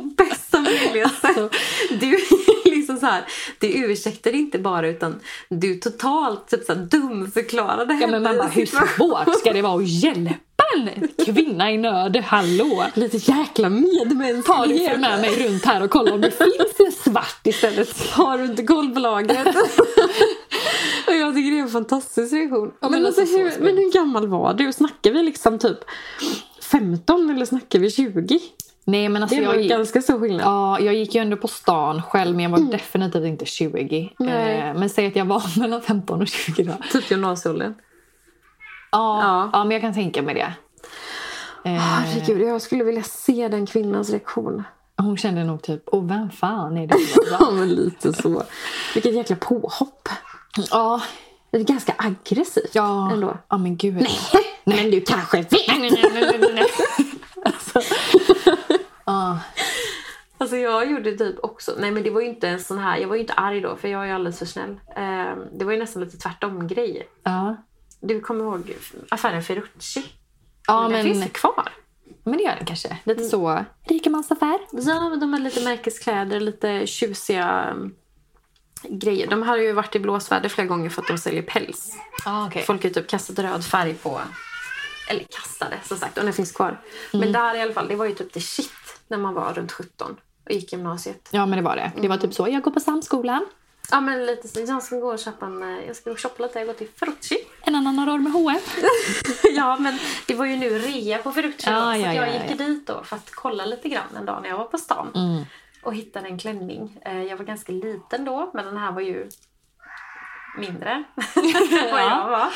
[1.20, 1.54] sätt.
[2.00, 2.18] Du
[2.64, 3.24] liksom så här,
[3.58, 8.48] du ursäktar inte bara utan du totalt typ så här, dumförklarade Ja men man bara,
[8.48, 10.34] hur svårt ska det vara att hjälpa
[10.76, 12.16] en kvinna i nöd?
[12.16, 12.84] Hallå!
[12.94, 14.92] Lite jäkla medmänsklighet.
[14.92, 18.10] Ta med mig runt här och kolla om det finns en svart istället.
[18.10, 19.56] Har du inte koll på lagret?
[21.06, 22.72] Och jag tycker det är en fantastisk reaktion.
[22.80, 24.72] Ja, men, men alltså, alltså, så hur, men hur gammal var du?
[24.72, 25.78] Snackar vi liksom typ
[26.62, 28.40] 15 eller snackar vi 20?
[28.84, 30.46] Nej men alltså Det är jag ganska stor skillnad.
[30.46, 34.12] ja, jag gick ju ändå på stan själv men jag var definitivt inte 20.
[34.18, 34.58] Nej.
[34.60, 36.72] Eh, men säg att jag var mellan 15 och 20 då.
[36.92, 37.74] Typ gymnasieåldern.
[38.90, 39.50] Ja, Ja.
[39.52, 39.64] ja.
[39.64, 40.52] men jag kan tänka mig det.
[41.64, 44.62] Eh, Herregud, jag skulle vilja se den kvinnans reaktion.
[44.96, 46.94] hon kände nog typ, åh vem fan är det?
[47.40, 48.42] Ja, men lite så.
[48.94, 50.08] Vilket jäkla påhopp.
[50.70, 51.00] ja,
[51.50, 53.38] Det är ganska aggressivt ja, ändå.
[53.48, 54.06] ja men gud.
[54.64, 55.52] Men du kanske vet.
[55.52, 55.74] Ja.
[57.44, 57.80] Alltså
[60.56, 63.14] jag gjorde typ också, nej men det var ju inte en sån här, jag var
[63.14, 64.70] ju inte arg då för jag är alldeles för snäll.
[64.96, 67.08] Eh, det var ju nästan lite tvärtom grej.
[67.22, 67.56] Ja,
[68.00, 68.76] Du kommer ihåg
[69.08, 70.04] affären Ferrucci?
[70.66, 71.68] ja Den men, finns ju kvar.
[72.24, 72.96] men det gör den kanske.
[73.04, 74.58] Lite så rikemansaffär.
[74.72, 77.94] Ja, men de har lite märkeskläder, lite tjusiga um,
[78.88, 79.26] grejer.
[79.30, 81.96] De har ju varit i blåsväder flera gånger för att de säljer päls.
[82.24, 82.62] Ja, okej.
[82.62, 84.20] Folk har typ kastat röd färg på
[85.08, 86.68] Eller kastade som sagt, och den finns kvar.
[86.68, 86.80] Mm.
[87.12, 88.70] Men där i alla fall, det var ju typ the shit
[89.08, 91.28] när man var runt 17 och gick gymnasiet.
[91.32, 91.92] Ja, men det var det.
[92.02, 92.48] Det var typ så.
[92.48, 93.46] Jag går på samskolan.
[93.90, 96.20] Ja men lite så, jag ska gå och köpa en, eh, jag ska gå och
[96.20, 97.36] shoppa lite, jag går till Ferrucci.
[97.60, 98.60] En annan har med H&M.
[99.56, 102.32] ja men det var ju nu rea på Ferrucci Ja, då, så ja, jag ja,
[102.32, 102.64] gick ja.
[102.66, 105.08] dit då för att kolla lite grann en dag när jag var på stan.
[105.14, 105.44] Mm.
[105.82, 106.98] Och hittade en klänning.
[107.04, 109.30] Eh, Jag var ganska liten då men den här var ju
[110.58, 110.90] mindre
[111.36, 112.48] än vad jag var.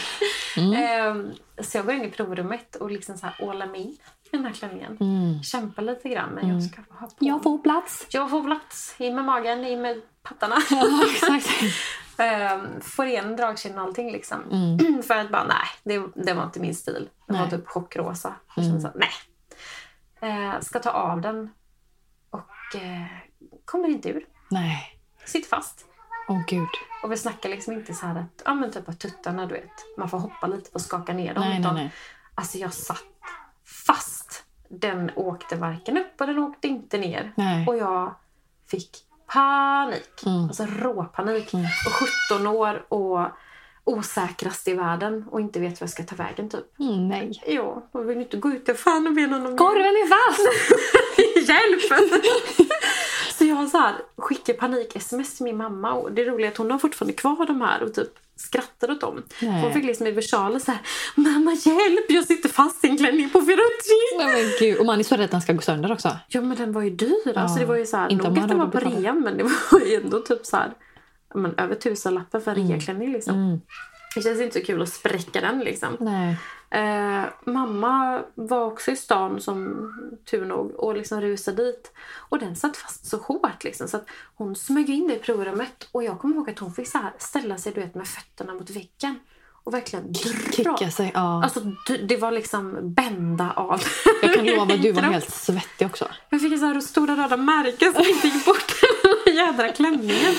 [0.56, 0.72] Mm.
[0.74, 3.96] Ehm, Så jag går in i provrummet och liksom så här ålar mig in i
[4.30, 4.96] den här klänningen.
[5.00, 5.42] Mm.
[5.42, 8.06] Kämpar lite grann men jag ska ha på Jag får plats.
[8.11, 8.94] Jag får plats.
[8.98, 10.56] In med magen, in med pattarna.
[10.70, 11.48] Ja, exakt.
[12.18, 14.38] Ehm, får igen dragkedjan och allting liksom.
[15.06, 17.09] För att bara nej, det, det var inte min stil.
[17.26, 17.50] Var Nej.
[17.50, 18.35] typ chockrosa.
[18.54, 19.11] Kände så nej.
[20.30, 21.50] Eh, ska ta av den
[22.30, 23.06] och eh,
[23.64, 24.26] kommer inte ur.
[24.50, 24.98] Nej.
[25.24, 25.85] Sitter fast.
[26.29, 26.69] Åh gud.
[27.03, 29.97] Och vi snackar liksom inte så här att, ja men typ att tuttarna du vet.
[29.97, 31.41] Man får hoppa lite och skaka ner dem.
[31.41, 31.93] Nej, nej, utan, nej.
[32.35, 33.05] Alltså jag satt
[33.87, 34.45] fast.
[34.69, 37.33] Den åkte varken upp och den åkte inte ner.
[37.37, 37.67] Nej.
[37.67, 38.15] Och jag
[38.71, 38.91] fick
[39.27, 40.27] panik.
[40.27, 40.45] Mm.
[40.45, 41.55] Alltså råpanik.
[41.55, 41.93] Och
[42.31, 43.21] 17 år och
[43.85, 46.81] osäkrast i världen och inte vet vad jag ska ta vägen typ.
[46.81, 47.43] Mm, nej.
[47.47, 48.69] Ja, jag vill inte gå ut.
[48.69, 50.49] Jag fan och be någon om Korven är fast!
[51.49, 52.11] Hjälp!
[53.61, 56.79] jag så här, skickar panik-sms till min mamma och det roliga är att hon har
[56.79, 59.23] fortfarande kvar de här och typ skrattar åt dem.
[59.42, 59.62] Nej.
[59.62, 60.81] Hon fick liksom versaler så här
[61.14, 62.07] Mamma hjälp!
[62.09, 64.81] Jag sitter fast i en klänning på Ferrucci!
[64.81, 66.16] Och man är så rädd att den ska gå sönder också.
[66.29, 67.38] Ja men den var ju dyr.
[67.38, 69.42] Alltså, det var ju så här, Inte nog att den var på rea men det
[69.42, 70.73] var ju ändå typ så här,
[71.35, 73.35] ja, men, över tusenlappen för en reaklänning liksom.
[73.35, 73.61] Mm.
[74.16, 75.96] Det känns inte så kul att spräcka den liksom.
[76.00, 76.37] Nej.
[76.70, 79.92] Eh, mamma var också i stan som
[80.31, 81.92] tur nog och liksom rusade dit.
[82.29, 86.05] Och den satt fast så hårt liksom så att hon smög in i provrummet och
[86.05, 88.70] jag kommer ihåg att hon fick så här ställa sig du vet, med fötterna mot
[88.70, 89.18] väggen
[89.64, 90.12] och verkligen
[90.57, 90.90] dra.
[90.90, 91.11] Sig.
[91.14, 91.44] Ja.
[91.44, 91.61] Alltså
[92.02, 93.83] det var liksom bända av.
[94.22, 96.09] jag kan lova att du var helt svettig också.
[96.31, 98.81] Jag fick så här stora röda märken som inte gick bort
[99.24, 100.35] den jädra klänningen.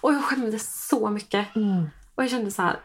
[0.00, 1.56] Och jag skämdes så mycket.
[1.56, 1.90] Mm.
[2.14, 2.76] Och jag kände så här,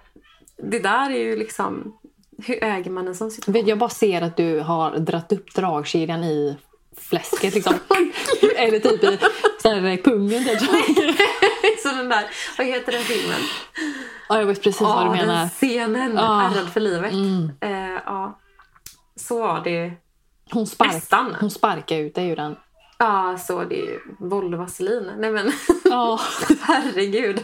[0.58, 1.98] det där är ju liksom,
[2.46, 3.68] hur äger man en sån situation?
[3.68, 6.58] Jag bara ser att du har dratt upp dragkedjan i
[6.98, 7.56] fläsket.
[7.56, 7.74] Liksom.
[8.58, 9.20] Eller typ i
[9.64, 10.44] här, pungen.
[10.44, 10.60] Typ.
[11.84, 12.26] så den där,
[12.58, 13.40] vad heter den filmen?
[14.30, 15.40] Ja, jag vet precis vad du Ja, menar.
[15.40, 16.42] den scenen, Ja.
[16.52, 17.14] Ärrad för livet.
[17.14, 17.52] Mm.
[17.62, 18.40] Eh, ja.
[19.16, 19.92] Så var det.
[20.52, 21.36] Hon, spark, Nästan.
[21.40, 22.56] hon sparkar ut dig ur den.
[22.98, 25.12] Ja, så det är ju Volvo-vaselin.
[25.18, 25.52] Nej men,
[25.84, 26.20] Ja.
[26.62, 27.42] herregud.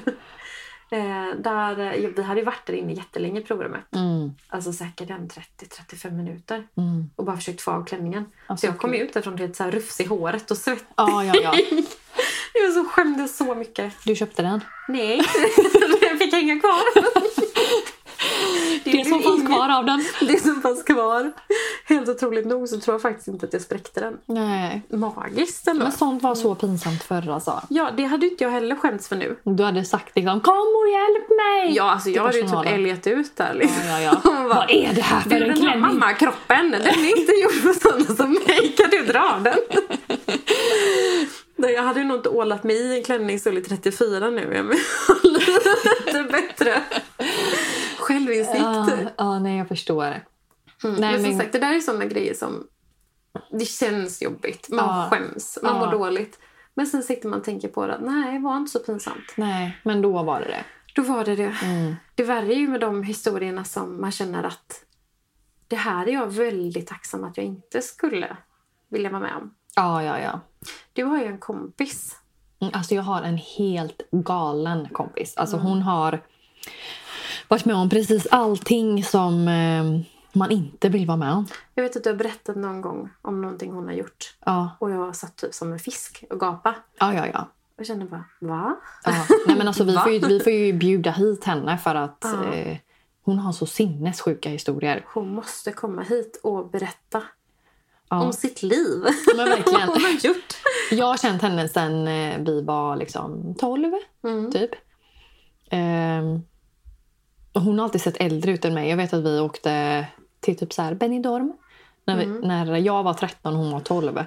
[0.91, 3.95] Eh, där, eh, vi hade varit där inne jättelänge i provrummet.
[3.95, 4.34] Mm.
[4.47, 6.67] Alltså säkert en 30-35 minuter.
[6.78, 7.10] Mm.
[7.15, 8.25] Och bara försökt få av klänningen.
[8.47, 10.86] Alltså, så jag kom ut därifrån helt så här rufs i håret och svett.
[10.95, 11.54] Ja, ja, ja.
[12.54, 13.93] Jag så skämdes så mycket.
[14.04, 14.62] Du köpte den.
[14.88, 15.17] Nej,
[16.02, 16.82] jag fick hänga kvar.
[18.84, 20.06] Det som fanns kvar av den.
[20.19, 21.32] Det som fanns kvar.
[21.89, 24.17] Helt otroligt nog så tror jag faktiskt inte att jag spräckte den.
[24.25, 24.82] Nej.
[24.89, 25.84] Magiskt ändå.
[25.84, 27.62] Men sånt var så pinsamt förr alltså.
[27.69, 29.36] Ja, det hade inte jag heller skämts för nu.
[29.43, 31.75] Du hade sagt liksom kom och hjälp mig!
[31.75, 33.54] Ja, alltså jag Till hade ju typ älgat ut där.
[33.54, 33.82] Liksom.
[33.88, 34.47] Ja, ja, ja.
[34.54, 35.82] Vad är det här för en den här klänning?
[35.82, 38.75] mammakroppen, den är inte gjord för sådana som mig.
[38.78, 39.58] Kan du dra av den?
[41.56, 44.54] Nej, jag hade ju nog inte ålat mig i en klänning storlek 34 nu.
[44.56, 44.65] Jag
[45.23, 46.82] lite bättre
[47.99, 48.60] självinsikt.
[48.60, 50.23] Ja, ja, nej jag förstår.
[50.83, 50.95] Mm.
[51.01, 52.67] Nej, men som men- sagt, det där är sådana grejer som...
[53.51, 54.69] Det känns jobbigt.
[54.69, 55.07] Man Ja.
[55.11, 55.59] skäms.
[55.63, 55.85] Man Ja.
[55.85, 56.39] mår dåligt.
[56.73, 57.95] Men sen sitter man och tänker på det.
[57.95, 59.33] att Nej, det var inte så pinsamt.
[59.37, 60.63] Nej, men då var det det.
[60.95, 61.55] Då var det det.
[61.63, 61.95] Mm.
[62.15, 64.83] Det värre är ju med de historierna som man känner att
[65.67, 68.37] det här är jag väldigt tacksam att jag inte skulle
[68.89, 69.53] vilja vara med om.
[69.75, 70.39] Ja, ja, ja.
[70.93, 72.15] Du har ju en kompis.
[72.61, 75.33] Mm, Alltså jag har en helt galen kompis.
[75.37, 76.21] Alltså hon har
[77.47, 79.83] varit med om precis allting som eh,
[80.33, 81.47] man inte vill vara med om.
[81.75, 84.35] Jag vet att du har berättat någon gång om någonting hon har gjort.
[84.45, 86.75] Ja, Och jag satt typ som en fisk och gapa.
[86.99, 87.27] ja, ja.
[87.33, 87.47] ja.
[87.79, 88.75] Och kände bara, va?
[89.05, 89.25] ja.
[89.47, 92.53] Nej, men alltså, vi, får ju, vi får ju bjuda hit henne för att Ja.
[92.53, 92.77] eh,
[93.23, 95.05] hon har så sinnessjuka historier.
[95.13, 97.23] Hon måste komma hit och berätta
[98.09, 98.21] Ja.
[98.23, 99.03] om sitt liv.
[99.35, 99.87] Men verkligen.
[99.87, 100.53] Vad hon har gjort.
[100.91, 104.51] Jag har känt henne sen eh, vi var liksom 12, Mm.
[104.51, 104.71] typ.
[105.71, 106.48] Och
[107.53, 108.89] hon har alltid sett äldre ut än mig.
[108.89, 110.05] Jag vet att vi åkte
[110.39, 111.53] till typ så här Benidorm
[112.05, 112.41] när, vi, Mm.
[112.41, 114.23] när jag var 13 och hon var 12.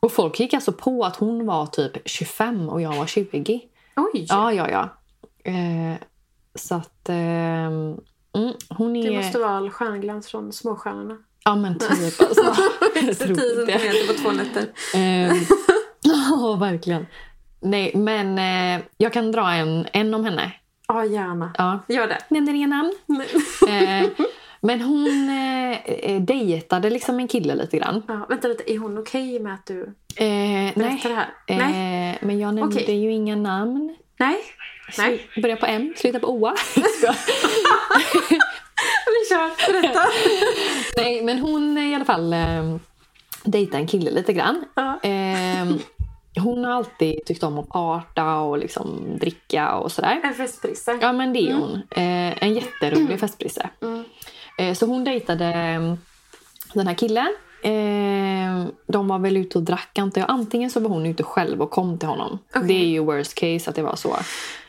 [0.00, 3.60] Och folk gick alltså på att hon var typ 25 och jag var 20.
[3.96, 4.26] Oj!
[4.28, 4.88] Ja, ja, ja.
[5.50, 5.96] Eh,
[6.54, 7.08] så att...
[7.08, 7.96] ehm,
[8.36, 9.10] mm, hon är...
[9.10, 11.16] Det måste vara all stjärnglans från småstjärnorna.
[11.44, 12.20] Ja, men typ.
[12.20, 12.42] Alltså,
[12.94, 13.72] jag tror 10 det.
[13.72, 14.66] centimeter på två nätter.
[14.94, 15.36] Eh,
[16.02, 17.06] Ja, verkligen.
[17.60, 20.52] Nej, men eh, jag kan dra en, en om henne.
[20.88, 21.50] Ja, gärna.
[21.58, 21.78] Ja.
[21.88, 22.18] Gör det.
[22.28, 22.92] Nämner inga namn.
[23.68, 24.08] Eh,
[24.60, 28.02] Men hon eh, eh, dejtade liksom en kille lite grann.
[28.08, 29.82] Ja, vänta lite, är hon okej med att du
[30.16, 30.26] Eh,
[30.74, 31.00] nej.
[31.02, 31.28] det här?
[31.48, 32.10] Nej.
[32.10, 32.96] Eh, men jag nämnde Okej.
[33.04, 33.96] ju inga namn.
[34.18, 34.36] Nej?
[34.98, 35.28] Nej.
[35.42, 36.54] Börja på M, sluta på OA.
[39.06, 40.00] Vi kör, berätta.
[40.96, 42.76] Nej, men hon i alla fall eh,
[43.44, 44.64] dejtade en kille lite grann.
[44.74, 44.98] Ja.
[46.48, 50.20] Hon har alltid tyckt om att parta och liksom dricka och sådär.
[50.24, 50.98] En festprisse.
[51.00, 51.74] Ja, men det är hon.
[51.90, 53.70] Eh, en jätterolig festprisse.
[53.82, 54.04] Mm.
[54.58, 55.94] Eh, så hon dejtade eh,
[56.72, 57.34] den här killen.
[57.62, 60.30] Eh, de var väl ute och drack antar jag.
[60.30, 62.38] Antingen så var hon ute själv och kom till honom.
[62.54, 62.68] Okej.
[62.68, 64.16] Det är ju worst case att det var så.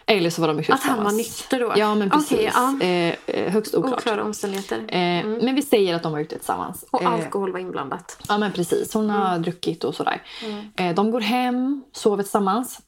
[0.05, 1.73] Eller så var de ute Att han var nykter då?
[1.75, 2.31] Ja, men precis.
[2.31, 2.85] Okej, ja.
[2.85, 3.99] eh, eh, högst oklart.
[3.99, 4.77] Oklara omständigheter.
[4.77, 6.85] Eh, Men vi säger att de var ute tillsammans.
[6.91, 8.17] Och Eh, alkohol var inblandat.
[8.27, 10.21] Ja men precis, hon har druckit och sådär.
[10.45, 10.65] Mm.
[10.75, 12.79] Eh, de går hem, sover tillsammans.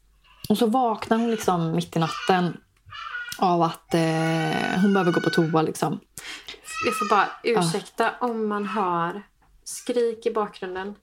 [0.50, 2.58] Och så vaknar hon liksom mitt i natten
[3.38, 6.00] av att eh, hon behöver gå på toa liksom.
[6.86, 9.24] Jag får bara ursäkta om man hör
[9.72, 10.96] skrik i bakgrunden.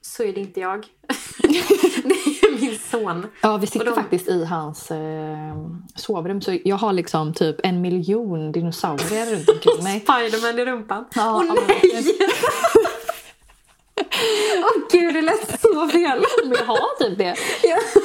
[0.00, 0.86] Så är det inte jag.
[1.42, 3.26] det är min son.
[3.40, 5.56] Ja, vi sitter de- faktiskt i hans eh,
[5.94, 10.00] sovrum så jag har liksom typ en miljon dinosaurier runt omkring mig.
[10.04, 11.04] Spiderman i rumpan.
[11.14, 12.04] Ja, Åh ja, nej!
[14.62, 16.24] Åh gud, det lät så fel.
[16.44, 17.34] Men jag har typ det.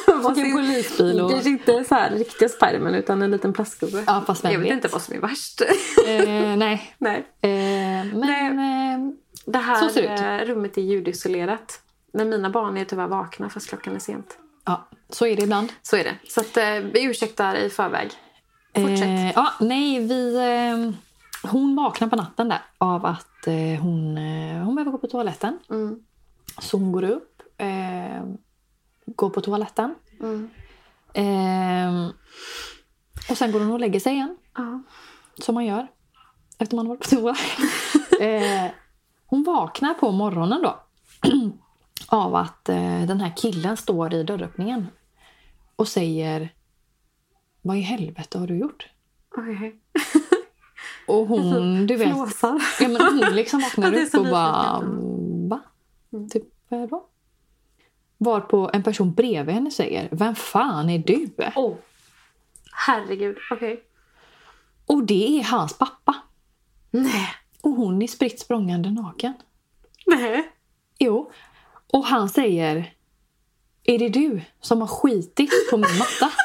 [0.07, 1.31] Vad Och en polisbil och...
[1.31, 4.03] Kanske inte så här riktiga Spiderman utan en liten plastgubbe.
[4.07, 4.73] Ja, fast vem jag vet vet.
[4.75, 5.61] inte vad som är värst.
[6.07, 6.95] Eh, nej.
[6.97, 7.17] nej.
[7.41, 7.49] Eh,
[8.17, 8.59] men...
[8.59, 9.13] Eh,
[9.47, 10.21] Det här Så ser det ut.
[10.49, 11.81] eh, rummet är ljudisolerat.
[12.13, 14.37] Men mina barn är tyvärr vakna fast klockan är sent.
[14.65, 15.73] ja, så är det ibland.
[15.81, 16.15] Så är det.
[16.29, 18.11] Så att, eh, vi ursäktar i förväg.
[18.75, 19.01] Fortsätt.
[19.01, 20.35] Eh, ja, nej, vi...
[20.37, 20.93] Eh,
[21.51, 25.59] hon vaknar på natten där av att eh, hon, eh, hon behöver gå på toaletten.
[25.69, 25.99] Mm.
[26.61, 28.23] Så hon går upp, eh,
[29.05, 29.95] går på toaletten.
[30.19, 30.49] Mm.
[31.13, 32.11] Eh,
[33.29, 34.81] och sen går hon och lägger sig igen, Ja.
[35.39, 35.87] som man gör
[36.59, 37.35] efter man har varit på toa.
[39.27, 40.79] hon vaknar på morgonen då
[42.07, 44.87] av att eh, den här killen står i dörröppningen
[45.75, 46.53] och säger
[47.61, 48.89] Vad i helvete har du gjort?
[49.37, 49.75] Okej.
[51.07, 52.61] Och hon, du vet, Flåsar.
[52.79, 54.81] ja, men hon liksom vaknar upp och bara.
[55.49, 55.59] Va?
[56.31, 57.05] Typ vadå?
[58.17, 61.29] Varpå en person bredvid henne säger Vem fan är du?
[61.55, 61.75] Oh.
[62.71, 63.37] Herregud.
[63.51, 63.83] Okej.
[64.85, 66.15] Och det är hans pappa.
[66.91, 67.29] Nej.
[67.61, 69.33] Och hon är spritt språngande naken.
[70.05, 70.51] Nej.
[70.97, 71.31] Jo.
[71.93, 72.93] Och han säger
[73.83, 76.31] Är det du som har skitit på min matta?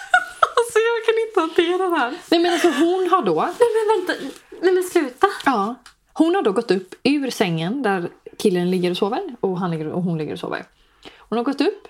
[0.57, 2.18] Alltså jag kan inte hantera det här.
[2.31, 4.37] Nej men alltså hon har då Nej men vänta.
[4.62, 5.27] Nej men sluta.
[5.44, 5.75] Ja.
[6.12, 9.87] Hon har då gått upp ur sängen där killen ligger och sover och, han ligger,
[9.92, 10.64] och hon ligger och sover.
[11.18, 11.88] Hon har gått upp,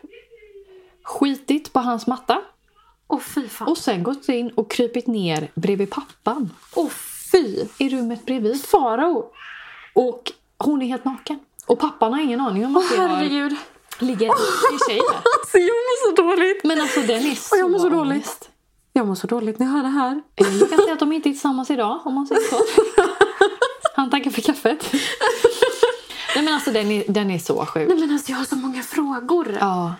[1.02, 2.42] skitit på hans matta
[3.48, 3.68] fan.
[3.68, 6.90] och sen gått in och krypit ner bredvid pappan Åh
[7.32, 7.64] fy.
[7.78, 8.64] i rummet bredvid.
[8.64, 9.24] Farao.
[9.94, 11.38] Och hon är helt naken.
[11.66, 13.56] Och pappan har ingen aning om att det herregud.
[13.98, 15.00] ligger en tjej.
[15.40, 16.64] Alltså jag mår så dåligt.
[16.64, 18.12] Men alltså den är så Och jag mår så dåligt.
[18.12, 18.48] ångest.
[18.92, 20.22] Jag mår så dåligt när jag hör det här.
[20.34, 22.56] Jag kan säga att de inte är tillsammans idag om man säger så.
[23.94, 24.92] Han tackar för kaffet.
[26.34, 27.88] Nej men alltså den är, den är så sjuk.
[27.88, 29.56] Nej men alltså jag har så många frågor.
[29.60, 29.94] Ja,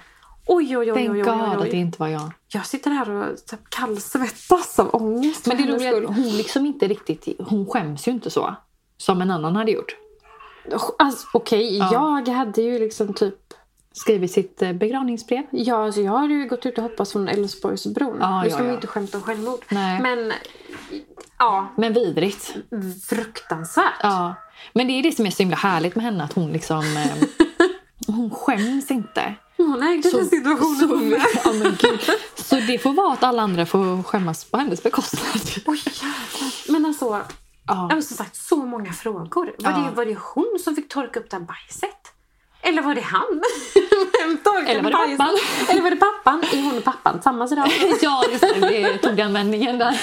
[0.47, 1.77] Oj oj oj thank oj oj, God oj, att det oj.
[1.77, 2.33] inte var jag.
[2.55, 5.47] Jag sitter här och typ kallsvettas av ångest.
[5.47, 8.55] Men det roliga är att hon liksom inte riktigt, hon skäms ju inte så.
[8.97, 9.97] Som en annan hade gjort.
[10.99, 12.23] Alltså, Okej, Ja.
[12.27, 13.35] jag hade ju liksom typ...
[13.95, 15.43] Skrivit sitt eh, begravningsbrev.
[15.51, 18.17] Ja, alltså jag hade ju gått ut och hoppats från Älvsborgsbron.
[18.21, 18.75] Ja, nu ja, ska man ju ja.
[18.75, 19.65] inte skämta om självmord.
[19.69, 20.01] Nej.
[20.03, 20.33] Men
[21.39, 22.57] ja, Men vidrigt.
[23.09, 23.93] fruktansvärt.
[24.03, 24.35] Ja.
[24.73, 26.25] Men det är det som är så himla härligt med henne.
[26.25, 26.79] Att hon liksom...
[26.97, 27.29] Eh,
[28.15, 29.35] hon skäms inte.
[29.71, 31.21] Hon ägde den situationen.
[31.21, 32.01] så, ja, men gud.
[32.37, 35.23] så det får vara att alla andra får skämmas på hennes bekostnad.
[35.67, 36.73] Oj jävlar.
[36.73, 37.21] Men alltså,
[37.69, 37.89] Ja.
[37.91, 39.55] som sagt så många frågor.
[39.59, 39.77] Var, Ja.
[39.77, 41.97] det, var det hon som fick torka upp här bajset?
[42.63, 43.23] Eller var det han?
[44.69, 45.37] Eller var det pappan?
[45.69, 46.43] Eller var det pappan?
[46.53, 47.69] Är hon och pappan samma idag?
[48.03, 48.61] Ja, just det.
[48.61, 50.01] Det tog användningen där.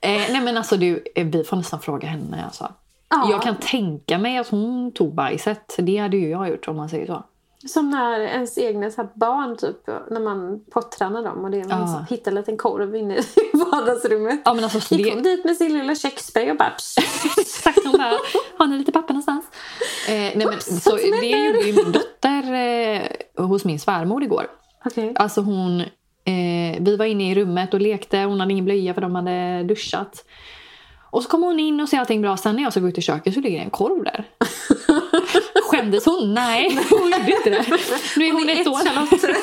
[0.00, 2.72] eh, nej men alltså du, eh, vi får nästan fråga henne alltså.
[3.08, 3.26] Ja.
[3.30, 5.74] Jag kan tänka mig att hon tog bajset.
[5.78, 7.24] Det hade ju jag gjort om man säger så.
[7.68, 11.80] Som när ens egna så barn, typ, när man pottränar dem och det är man
[11.80, 12.04] Ja.
[12.10, 13.22] hittar en liten korv inne i
[13.72, 14.40] vardagsrummet.
[14.44, 15.30] Ja men alltså så Gick hon det...
[15.36, 16.72] dit med sin lilla köksspray och bara...
[17.38, 18.18] Exakt, hon bara,
[18.58, 19.44] har ni lite papper någonstans?
[20.08, 24.46] Eh, nej men så det gjorde ju min dotter eh, hos min svärmor igår.
[24.84, 25.12] Okej.
[25.16, 28.18] Alltså hon, eh, vi var inne i rummet och lekte.
[28.18, 30.24] Hon hade ingen blöja för de hade duschat.
[31.10, 32.36] Och så kom hon in och ser allting bra.
[32.36, 34.24] Sen när jag ska gå ut i köket så ligger det en korv där.
[35.80, 36.34] Skämdes hon?
[36.34, 37.64] Nej, hon gjorde inte det.
[38.16, 38.84] Nu är hon ett år.
[38.84, 39.36] Charlotte.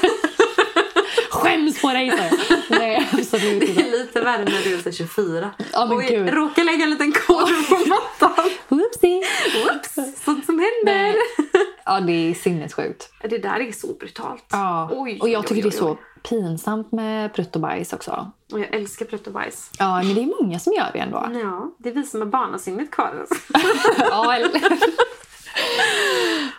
[1.32, 2.12] Skäms på dig!
[2.12, 2.54] så.
[2.70, 3.82] Nej, absolut Det inte.
[3.82, 5.52] är lite värme du är så 24.
[5.74, 6.30] Ja, men och gud.
[6.30, 8.50] råkar lägga en liten kod på mattan.
[8.68, 9.22] Whoopsie!
[9.66, 10.94] Whoops, sånt som händer.
[11.04, 11.16] Nej.
[11.86, 13.10] Ja, det är sinnessjukt.
[13.22, 14.46] Det där är så brutalt.
[14.52, 14.90] Ja.
[14.94, 15.98] Oj, och jag oj, tycker oj, det är så
[16.30, 18.32] pinsamt med prutt och bajs också.
[18.54, 19.70] Och jag älskar prutt och bajs.
[19.80, 21.30] Ja, men det är många som gör det ändå.
[21.44, 23.26] Ja, det är vi som har barnasinnet kvar.
[24.00, 24.52] Ja, eller...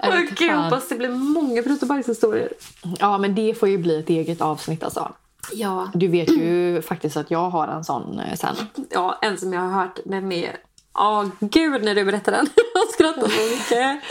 [0.02, 0.64] Jag fan.
[0.64, 2.52] hoppas det blir många prutt och bajshistorier.
[2.98, 5.12] Ja, men det får ju bli ett eget avsnitt alltså.
[5.52, 5.90] Ja.
[5.94, 8.56] Du vet ju faktiskt att jag har en sån eh, sen.
[8.90, 10.56] ja, en som jag har hört den är...
[10.94, 12.46] Åh gud när du berättar den.
[12.74, 14.02] Jag skrattar så mycket.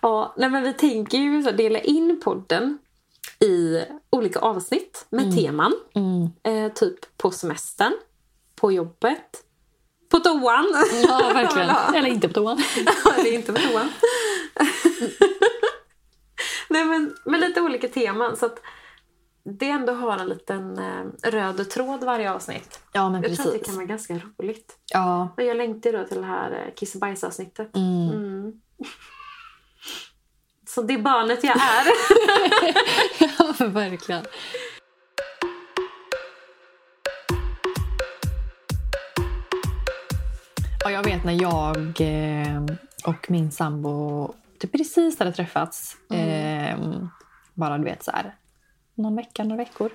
[0.00, 2.78] Ja, nej, men vi tänker ju så dela in podden
[3.40, 5.74] i olika avsnitt med teman.
[6.42, 7.92] Eh, typ på semestern,
[8.56, 9.44] på jobbet,
[10.08, 10.66] på toan.
[11.08, 11.70] Ja, verkligen.
[11.94, 12.58] Eller inte på toan.
[13.18, 13.88] är inte på toan.
[16.68, 18.36] Nej, men med lite olika teman.
[18.36, 18.60] Så att
[19.44, 22.80] det ändå har en liten eh, röd tråd varje avsnitt.
[22.92, 24.76] Ja, men Jag tror att det kan vara ganska roligt.
[24.92, 27.76] Ja, Men jag längtar då till det här eh, kiss och bajs-avsnittet.
[27.76, 28.52] Mm.
[30.68, 31.86] Så det barnet jag är.
[33.38, 34.24] ja verkligen.
[40.88, 42.62] Ja, jag vet när jag eh,
[43.04, 45.96] och min sambo typ precis hade träffats.
[46.12, 46.78] Eh,
[47.54, 48.34] bara du vet så här,
[48.94, 49.90] någon vecka, några veckor.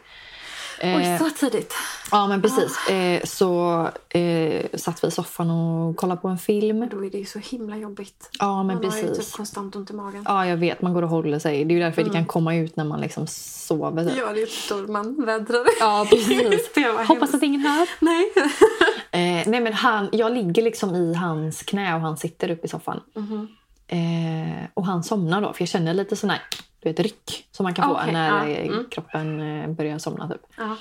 [0.79, 1.73] Eh, Oj, så tidigt.
[2.11, 2.89] Ja, men precis.
[2.89, 6.89] Eh, så eh, satt vi i soffan och kollade på en film.
[6.91, 8.29] Då är det ju så himla jobbigt.
[8.39, 9.25] Ja, men Man har ju precis.
[9.25, 10.23] typ konstant ont i magen.
[10.27, 10.81] Ja, jag vet.
[10.81, 11.65] Man går och håller sig.
[11.65, 14.05] Det är ju därför det kan komma ut när man liksom sover.
[14.05, 14.17] Typ.
[14.17, 15.65] Ja, det är då man vädrar.
[15.79, 16.69] Ja, precis.
[17.07, 17.35] Hoppas hemskt.
[17.35, 17.89] att ingen hör.
[17.99, 18.33] Nej.
[19.14, 22.68] Eh, nej, men han, jag ligger liksom i hans knä och han sitter upp i
[22.68, 23.01] soffan.
[23.16, 23.47] Mhm.
[23.88, 26.41] Eh, och han somnar då, för jag känner lite sån här
[26.84, 28.86] du vet, ryck som man kan få Okej, när ja, eh, mm.
[28.91, 30.30] kroppen eh, börjar somna.
[30.30, 30.41] Typ.
[30.57, 30.78] Ja.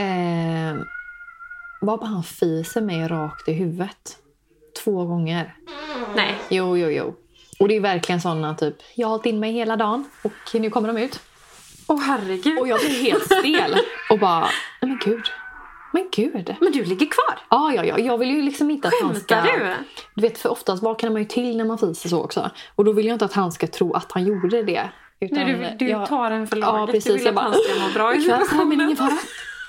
[0.00, 0.76] Eh,
[1.80, 4.18] varpå han fiser mig rakt i huvudet.
[4.84, 5.56] Två gånger.
[6.14, 6.34] Nej.
[6.50, 7.16] Jo, jo, jo.
[7.58, 10.70] Och det är verkligen såna typ, jag har hållit in mig hela dagen och nu
[10.70, 11.20] kommer de ut.
[11.86, 12.58] Åh herregud.
[12.58, 13.76] Och jag blir helt stel
[14.10, 14.40] och bara,
[14.80, 15.24] nej men gud.
[15.96, 16.54] Men gud.
[16.60, 17.38] Men du ligger kvar.
[17.50, 17.98] Ja, ja, ja.
[17.98, 19.34] Jag vill ju liksom inte att han ska...
[19.34, 19.74] Skämtar du?
[20.14, 22.50] Du vet, för oftast vaknar man ju till när man fiser så också.
[22.74, 24.88] Och då vill jag inte att han ska tro att han gjorde det.
[25.20, 26.94] Utan Nej, du, du jag, tar den för Ja, laget.
[26.94, 27.12] precis.
[27.12, 29.18] Du vill Jag att bara, han ska må bra i men ingen fara.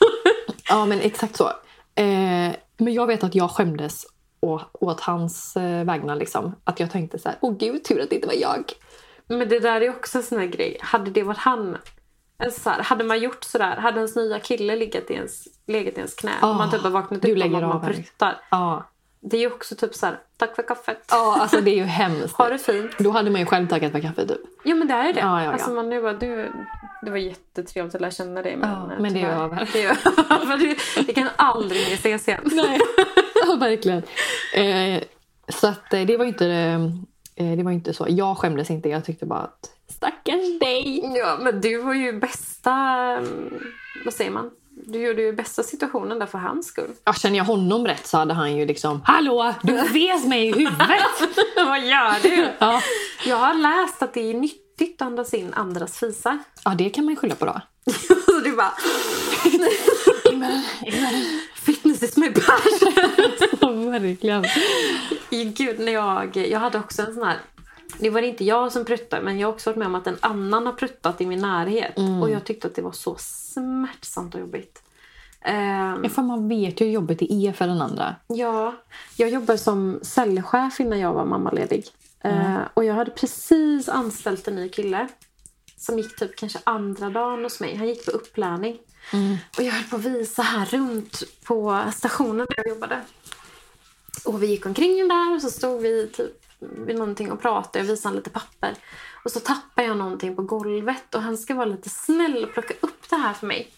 [0.69, 1.47] ja, men exakt så.
[1.95, 4.05] Eh, men jag vet att jag skämdes
[4.39, 6.15] å, åt hans eh, vägnar.
[6.15, 6.55] Liksom.
[6.63, 8.63] Att jag tänkte så här, åh gud, tur att det inte var jag.
[9.27, 10.77] Men det där är också en sån här grej.
[10.81, 11.77] Hade det varit han.
[12.43, 13.75] Alltså så här, hade man gjort sådär.
[13.75, 16.31] Hade ens nya kille legat i ens, legat i ens knä.
[16.41, 18.41] Ah, och man typ har vaknat upp att man pruttar.
[18.51, 20.19] Ja, Det är ju också typ så här.
[20.37, 21.05] Tack för kaffet.
[21.09, 22.37] ja alltså det är ju hemskt.
[22.37, 22.91] Ha det fint.
[22.97, 24.41] Då hade man ju själv tackat för kaffe typ.
[24.63, 25.19] Jo men det är det.
[25.19, 25.51] Ja, ja, ja.
[25.51, 26.51] Alltså man nu bara, du,
[27.01, 28.55] det var jättetrevligt att lära känna dig.
[28.57, 29.69] Men, Ja, men det är över.
[29.73, 29.89] Det är
[30.41, 30.57] över.
[30.95, 32.41] det, det kan aldrig mer ses igen.
[32.45, 32.79] Nej,
[33.47, 34.03] ja, verkligen.
[34.53, 35.03] Eh,
[35.49, 36.79] så att eh, det var ju inte, eh,
[37.37, 38.05] det var inte så.
[38.09, 38.89] Jag skämdes inte.
[38.89, 41.01] Jag tyckte bara att stackars dig.
[41.17, 42.71] Ja men du var ju bästa,
[43.17, 43.59] mm,
[44.05, 44.51] vad säger man?
[44.87, 46.91] Du gjorde ju bästa situationen där för hans skull.
[47.03, 50.51] Ja, känner jag honom rätt så hade han ju liksom Hallå, du fes mig i
[50.51, 50.77] huvudet!
[51.55, 52.49] vad gör du?
[52.59, 52.81] ja.
[53.25, 56.37] Jag har läst att det är nyttigt att andas in andras fisar.
[56.63, 57.61] ja, det kan man ju skylla på då.
[58.25, 58.73] Så du bara...
[61.67, 62.93] Fitness is my passion.
[63.61, 64.45] Ja, verkligen.
[65.53, 67.37] Gud, när jag, jag hade också en sån här...
[67.99, 70.17] Det var inte jag som pruttade, men jag har också varit med om att en
[70.19, 71.97] annan har pruttat i min närhet.
[72.21, 74.83] Och jag tyckte att det var så smärtsamt och jobbigt.
[76.03, 78.15] Ja, för man vet ju hur jobbigt det är för den andra.
[78.27, 78.75] Ja,
[79.17, 81.85] jag jobbade som säljchef innan jag var mammaledig.
[82.23, 85.07] Eh, och jag hade precis anställt en ny kille.
[85.77, 87.75] Som gick typ kanske andra dagen hos mig.
[87.75, 88.77] Han gick på upplärning.
[89.57, 93.01] Och jag höll på att visa här runt på stationen där jag jobbade.
[94.25, 97.79] Och vi gick omkring där och så stod vi typ vid någonting och pratade.
[97.79, 98.75] Jag visade lite papper.
[99.23, 102.73] Och så tappade jag någonting på golvet och han ska vara lite snäll och plocka
[102.81, 103.71] upp det här för mig.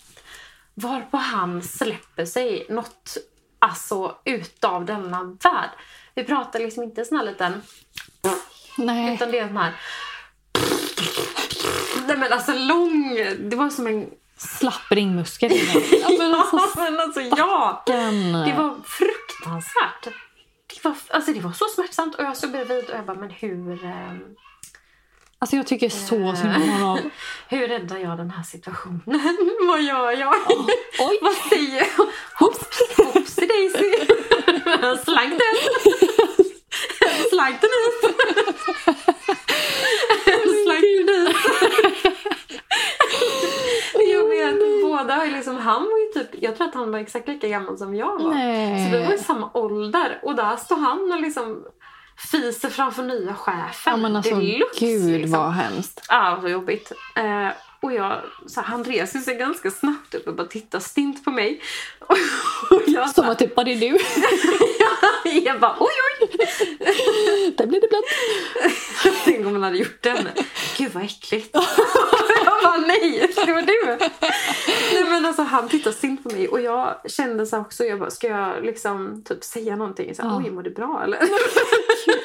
[0.73, 3.17] Varpå han släpper sig något
[3.59, 5.69] alltså utav denna värld.
[6.15, 7.61] Vi pratar liksom inte sån här liten...
[8.77, 9.15] Nej.
[9.15, 9.73] Utan det är sån här...
[12.07, 13.15] Nej men alltså lång...
[13.39, 14.09] Det var som en...
[14.39, 15.51] Slapp ringmuskel.
[16.01, 17.83] ja, men alltså, Ja, men alltså ja!
[17.85, 20.03] Det var fruktansvärt.
[20.67, 23.29] Det var, alltså det var så smärtsamt och jag stod bredvid och jag bara, men
[23.29, 23.85] hur...
[23.85, 24.19] ehm,
[25.41, 26.99] Alltså jag tycker så synd om honom.
[27.49, 29.01] Hur räddar jag den här situationen?
[29.67, 30.35] Vad gör jag?
[30.99, 31.19] Oj.
[31.21, 32.07] Vad säger jag?
[32.33, 32.67] Hopps,
[32.97, 33.93] hoppsi daisy.
[35.03, 35.55] Slank den.
[37.29, 38.15] Slank den ut.
[40.63, 41.35] Slank den ut.
[44.09, 44.55] Jag vet,
[45.01, 47.77] båda har liksom, han var ju typ jag tror att han var exakt lika gammal
[47.77, 48.33] som jag var.
[48.33, 48.91] Nej.
[48.91, 50.19] Så vi var i samma ålder.
[50.23, 51.65] Och där står han och liksom
[52.31, 53.93] fiser framför nya chefen.
[53.93, 55.39] Ja, men alltså, Deluxe, gud liksom.
[55.39, 56.05] vad hemskt.
[56.09, 56.91] Ja, så jobbigt.
[57.15, 57.47] Eh,
[57.81, 61.31] och jag, så här, han reser sig ganska snabbt upp och bara tittar stint på
[61.31, 61.61] mig.
[62.69, 63.97] Och jag, Som att typ, var det du?
[65.45, 66.27] jag bara oj oj!
[67.57, 68.03] Där blev det blött.
[69.25, 70.27] Tänk om man hade gjort den.
[70.77, 71.49] Gud vad äckligt.
[72.45, 73.97] jag bara nej, det var du.
[74.93, 78.09] nej men alltså han tittade stint på mig och jag kände så också, jag bara
[78.09, 80.15] ska jag liksom typ säga någonting?
[80.15, 80.41] Så Ja.
[80.43, 81.17] Oj mår du bra eller?
[81.17, 81.27] Är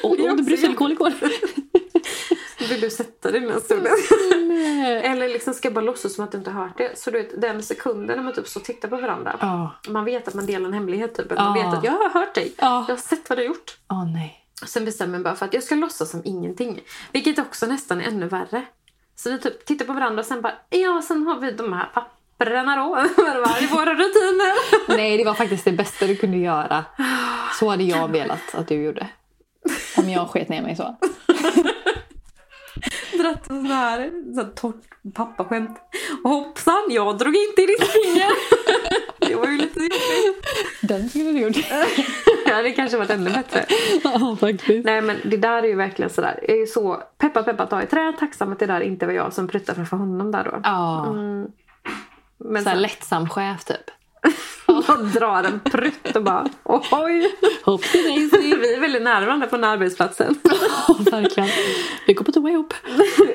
[0.03, 1.13] oh, det också brysselkål igår.
[2.69, 3.93] Vill du sätta dig den här stunden?
[5.03, 6.99] Eller liksom ska jag bara låtsas som att du inte har hört det.
[6.99, 9.37] Så du vet, den sekunden när man typ så tittar på varandra.
[9.41, 9.71] Ja.
[9.89, 11.15] Man vet att man delar en hemlighet.
[11.15, 11.29] Typ.
[11.29, 11.63] Man Ja.
[11.63, 12.53] vet att jag har hört dig.
[12.57, 12.85] Ja.
[12.87, 13.77] Jag har sett vad du har gjort.
[13.89, 14.41] Åh nej.
[14.65, 16.81] Sen bestämmer jag bara för att jag ska låtsas som ingenting.
[17.11, 18.65] Vilket också nästan är ännu värre.
[19.15, 21.85] Så vi typ tittar på varandra och sen bara, ja sen har vi de här
[21.93, 22.89] papperna då.
[23.17, 24.53] Vad är våra rutiner?
[24.97, 26.85] Nej, det var faktiskt det bästa du kunde göra.
[27.59, 29.07] Så hade jag velat att du gjorde.
[29.97, 30.95] Om jag sket ner mig så.
[33.25, 35.79] Dratt en sån här, sån här torrt pappaskämt.
[36.23, 38.29] Och hoppsan, jag drog inte i ditt finger.
[39.19, 40.45] det var ju lite jobbigt.
[40.81, 41.55] Den skulle du gjort.
[42.47, 43.65] Ja, det kanske varit ännu bättre.
[44.03, 44.85] Ja, faktiskt.
[44.85, 46.39] Nej men det där är ju verkligen sådär.
[46.47, 48.13] Jag är så peppa peppa ta i trä.
[48.19, 50.59] Tacksam att det där inte var jag som pruttade framför honom där då.
[50.63, 51.05] Ja.
[51.09, 51.47] Mm.
[52.37, 53.91] Men Så sen lättsam chef typ.
[54.87, 56.47] man drar en prutt och bara
[56.91, 57.35] oj.
[57.63, 58.59] Hopp till dig, Siv.
[58.59, 60.39] Vi är väldigt nära varandra på den här arbetsplatsen.
[60.87, 61.49] Ja, verkligen.
[62.07, 62.73] Vi går på toa ihop.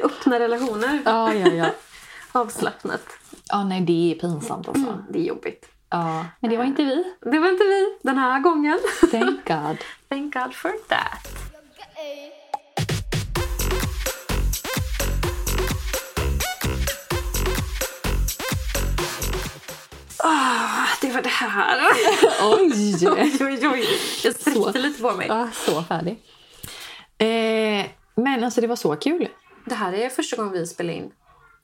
[0.03, 0.99] Öppna relationer.
[1.05, 1.66] Ja, ja, ja.
[2.32, 3.03] Avslappnat.
[3.49, 4.86] Ja, nej, det är pinsamt alltså.
[4.86, 5.68] Mm, det är jobbigt.
[5.91, 7.05] Ja, men det var inte vi.
[7.20, 8.78] Det var inte vi den här gången.
[9.11, 9.78] Thank God.
[10.09, 11.41] Thank God for that.
[20.23, 21.81] Ah, det var det här.
[22.43, 23.09] Oj!
[23.41, 23.85] oj, oj.
[24.25, 24.41] Jag Så.
[24.51, 25.27] sträckte lite på mig.
[25.29, 26.18] Ja, så färdig.
[27.18, 29.29] Eh, men alltså det var så kul.
[29.66, 31.11] Det här är första gången vi spelar in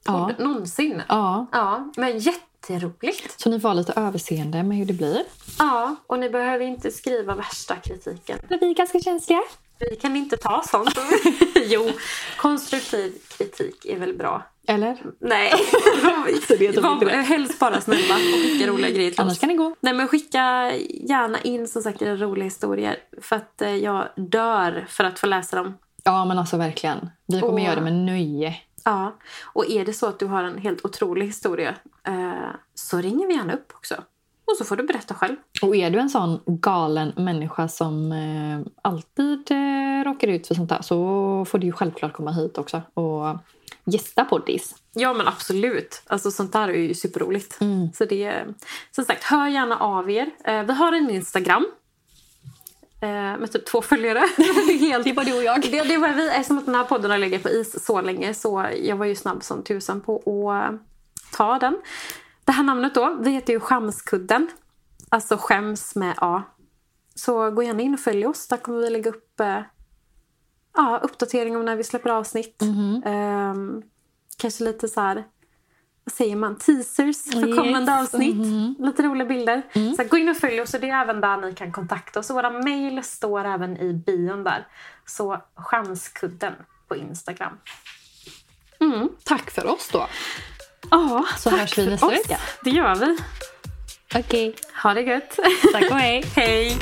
[0.07, 0.27] Ja.
[0.27, 1.03] podd någonsin.
[1.09, 1.47] Ja.
[1.53, 3.41] Ja, men jätteroligt.
[3.41, 5.23] Så ni får ha lite överseende med hur det blir.
[5.59, 8.39] Ja, och ni behöver inte skriva värsta kritiken.
[8.49, 9.43] Men vi är ganska känsliga.
[9.79, 10.99] Vi kan inte ta sånt.
[11.67, 11.91] jo,
[12.37, 14.43] konstruktiv kritik är väl bra.
[14.69, 14.97] Eller?
[15.19, 15.53] Nej,
[16.83, 19.75] Var, helst bara snälla och skicka roliga grejer till Annars kan det gå.
[19.81, 20.73] Nej men skicka
[21.09, 22.97] gärna in som sagt era roliga historier.
[23.21, 25.75] För att eh, jag dör för att få läsa dem.
[26.05, 27.11] Ja, men alltså verkligen.
[27.27, 27.65] Vi kommer Åh.
[27.65, 28.57] göra det med nöje.
[28.87, 31.75] Ja, och är det så att du har en helt otrolig historia
[32.05, 33.95] eh, så ringer vi gärna upp också.
[34.45, 35.37] Och så får du berätta själv.
[35.63, 40.69] Och är du en sån galen människa som eh, alltid eh, råkar ut för sånt
[40.69, 43.39] där så får du ju självklart komma hit också och
[43.85, 44.75] gästa poddis.
[44.93, 46.03] Ja men absolut.
[46.07, 47.61] Alltså sånt där är ju superroligt.
[47.61, 47.93] Mm.
[47.93, 48.45] Så det
[48.91, 50.31] som sagt, hör gärna av er.
[50.45, 51.67] Eh, vi har en Instagram.
[53.01, 54.25] Eh, med typ två följare.
[54.37, 55.63] det, helt, Det var du och jag.
[55.63, 56.29] det, det var vi.
[56.29, 59.15] Eftersom att den här podden har legat på is så länge så jag var ju
[59.15, 60.17] snabb som tusan på
[60.51, 60.79] att eh,
[61.33, 61.79] ta den.
[62.45, 64.49] Det här namnet då, vi heter ju Skämskudden.
[65.09, 66.43] Alltså skäms med A.
[67.15, 68.49] Så gå gärna in och följ oss.
[68.49, 69.61] Där kommer vi lägga upp eh,
[70.75, 72.63] ja, uppdatering om när vi släpper avsnitt.
[73.05, 73.83] Ehm,
[74.39, 75.25] kanske lite så här,
[76.07, 77.57] vad säger man, teasers för Yes.
[77.59, 78.37] kommande avsnitt.
[78.79, 79.63] Lite roliga bilder.
[79.97, 82.31] Så gå in och följ oss och det är även där ni kan kontakta oss.
[82.31, 84.67] Och våra mejl står även i bion där.
[85.07, 86.53] Så Skämskudden
[86.89, 87.53] på Instagram.
[88.81, 89.09] Mm.
[89.25, 90.07] Tack för oss då.
[90.91, 92.39] Ja, Så tack hörs vi nästa vecka.
[92.65, 93.17] Det gör vi.
[94.15, 94.55] Okej.
[94.83, 95.39] Ha det gött.
[95.73, 96.25] Tack och hej.
[96.37, 96.77] Hej.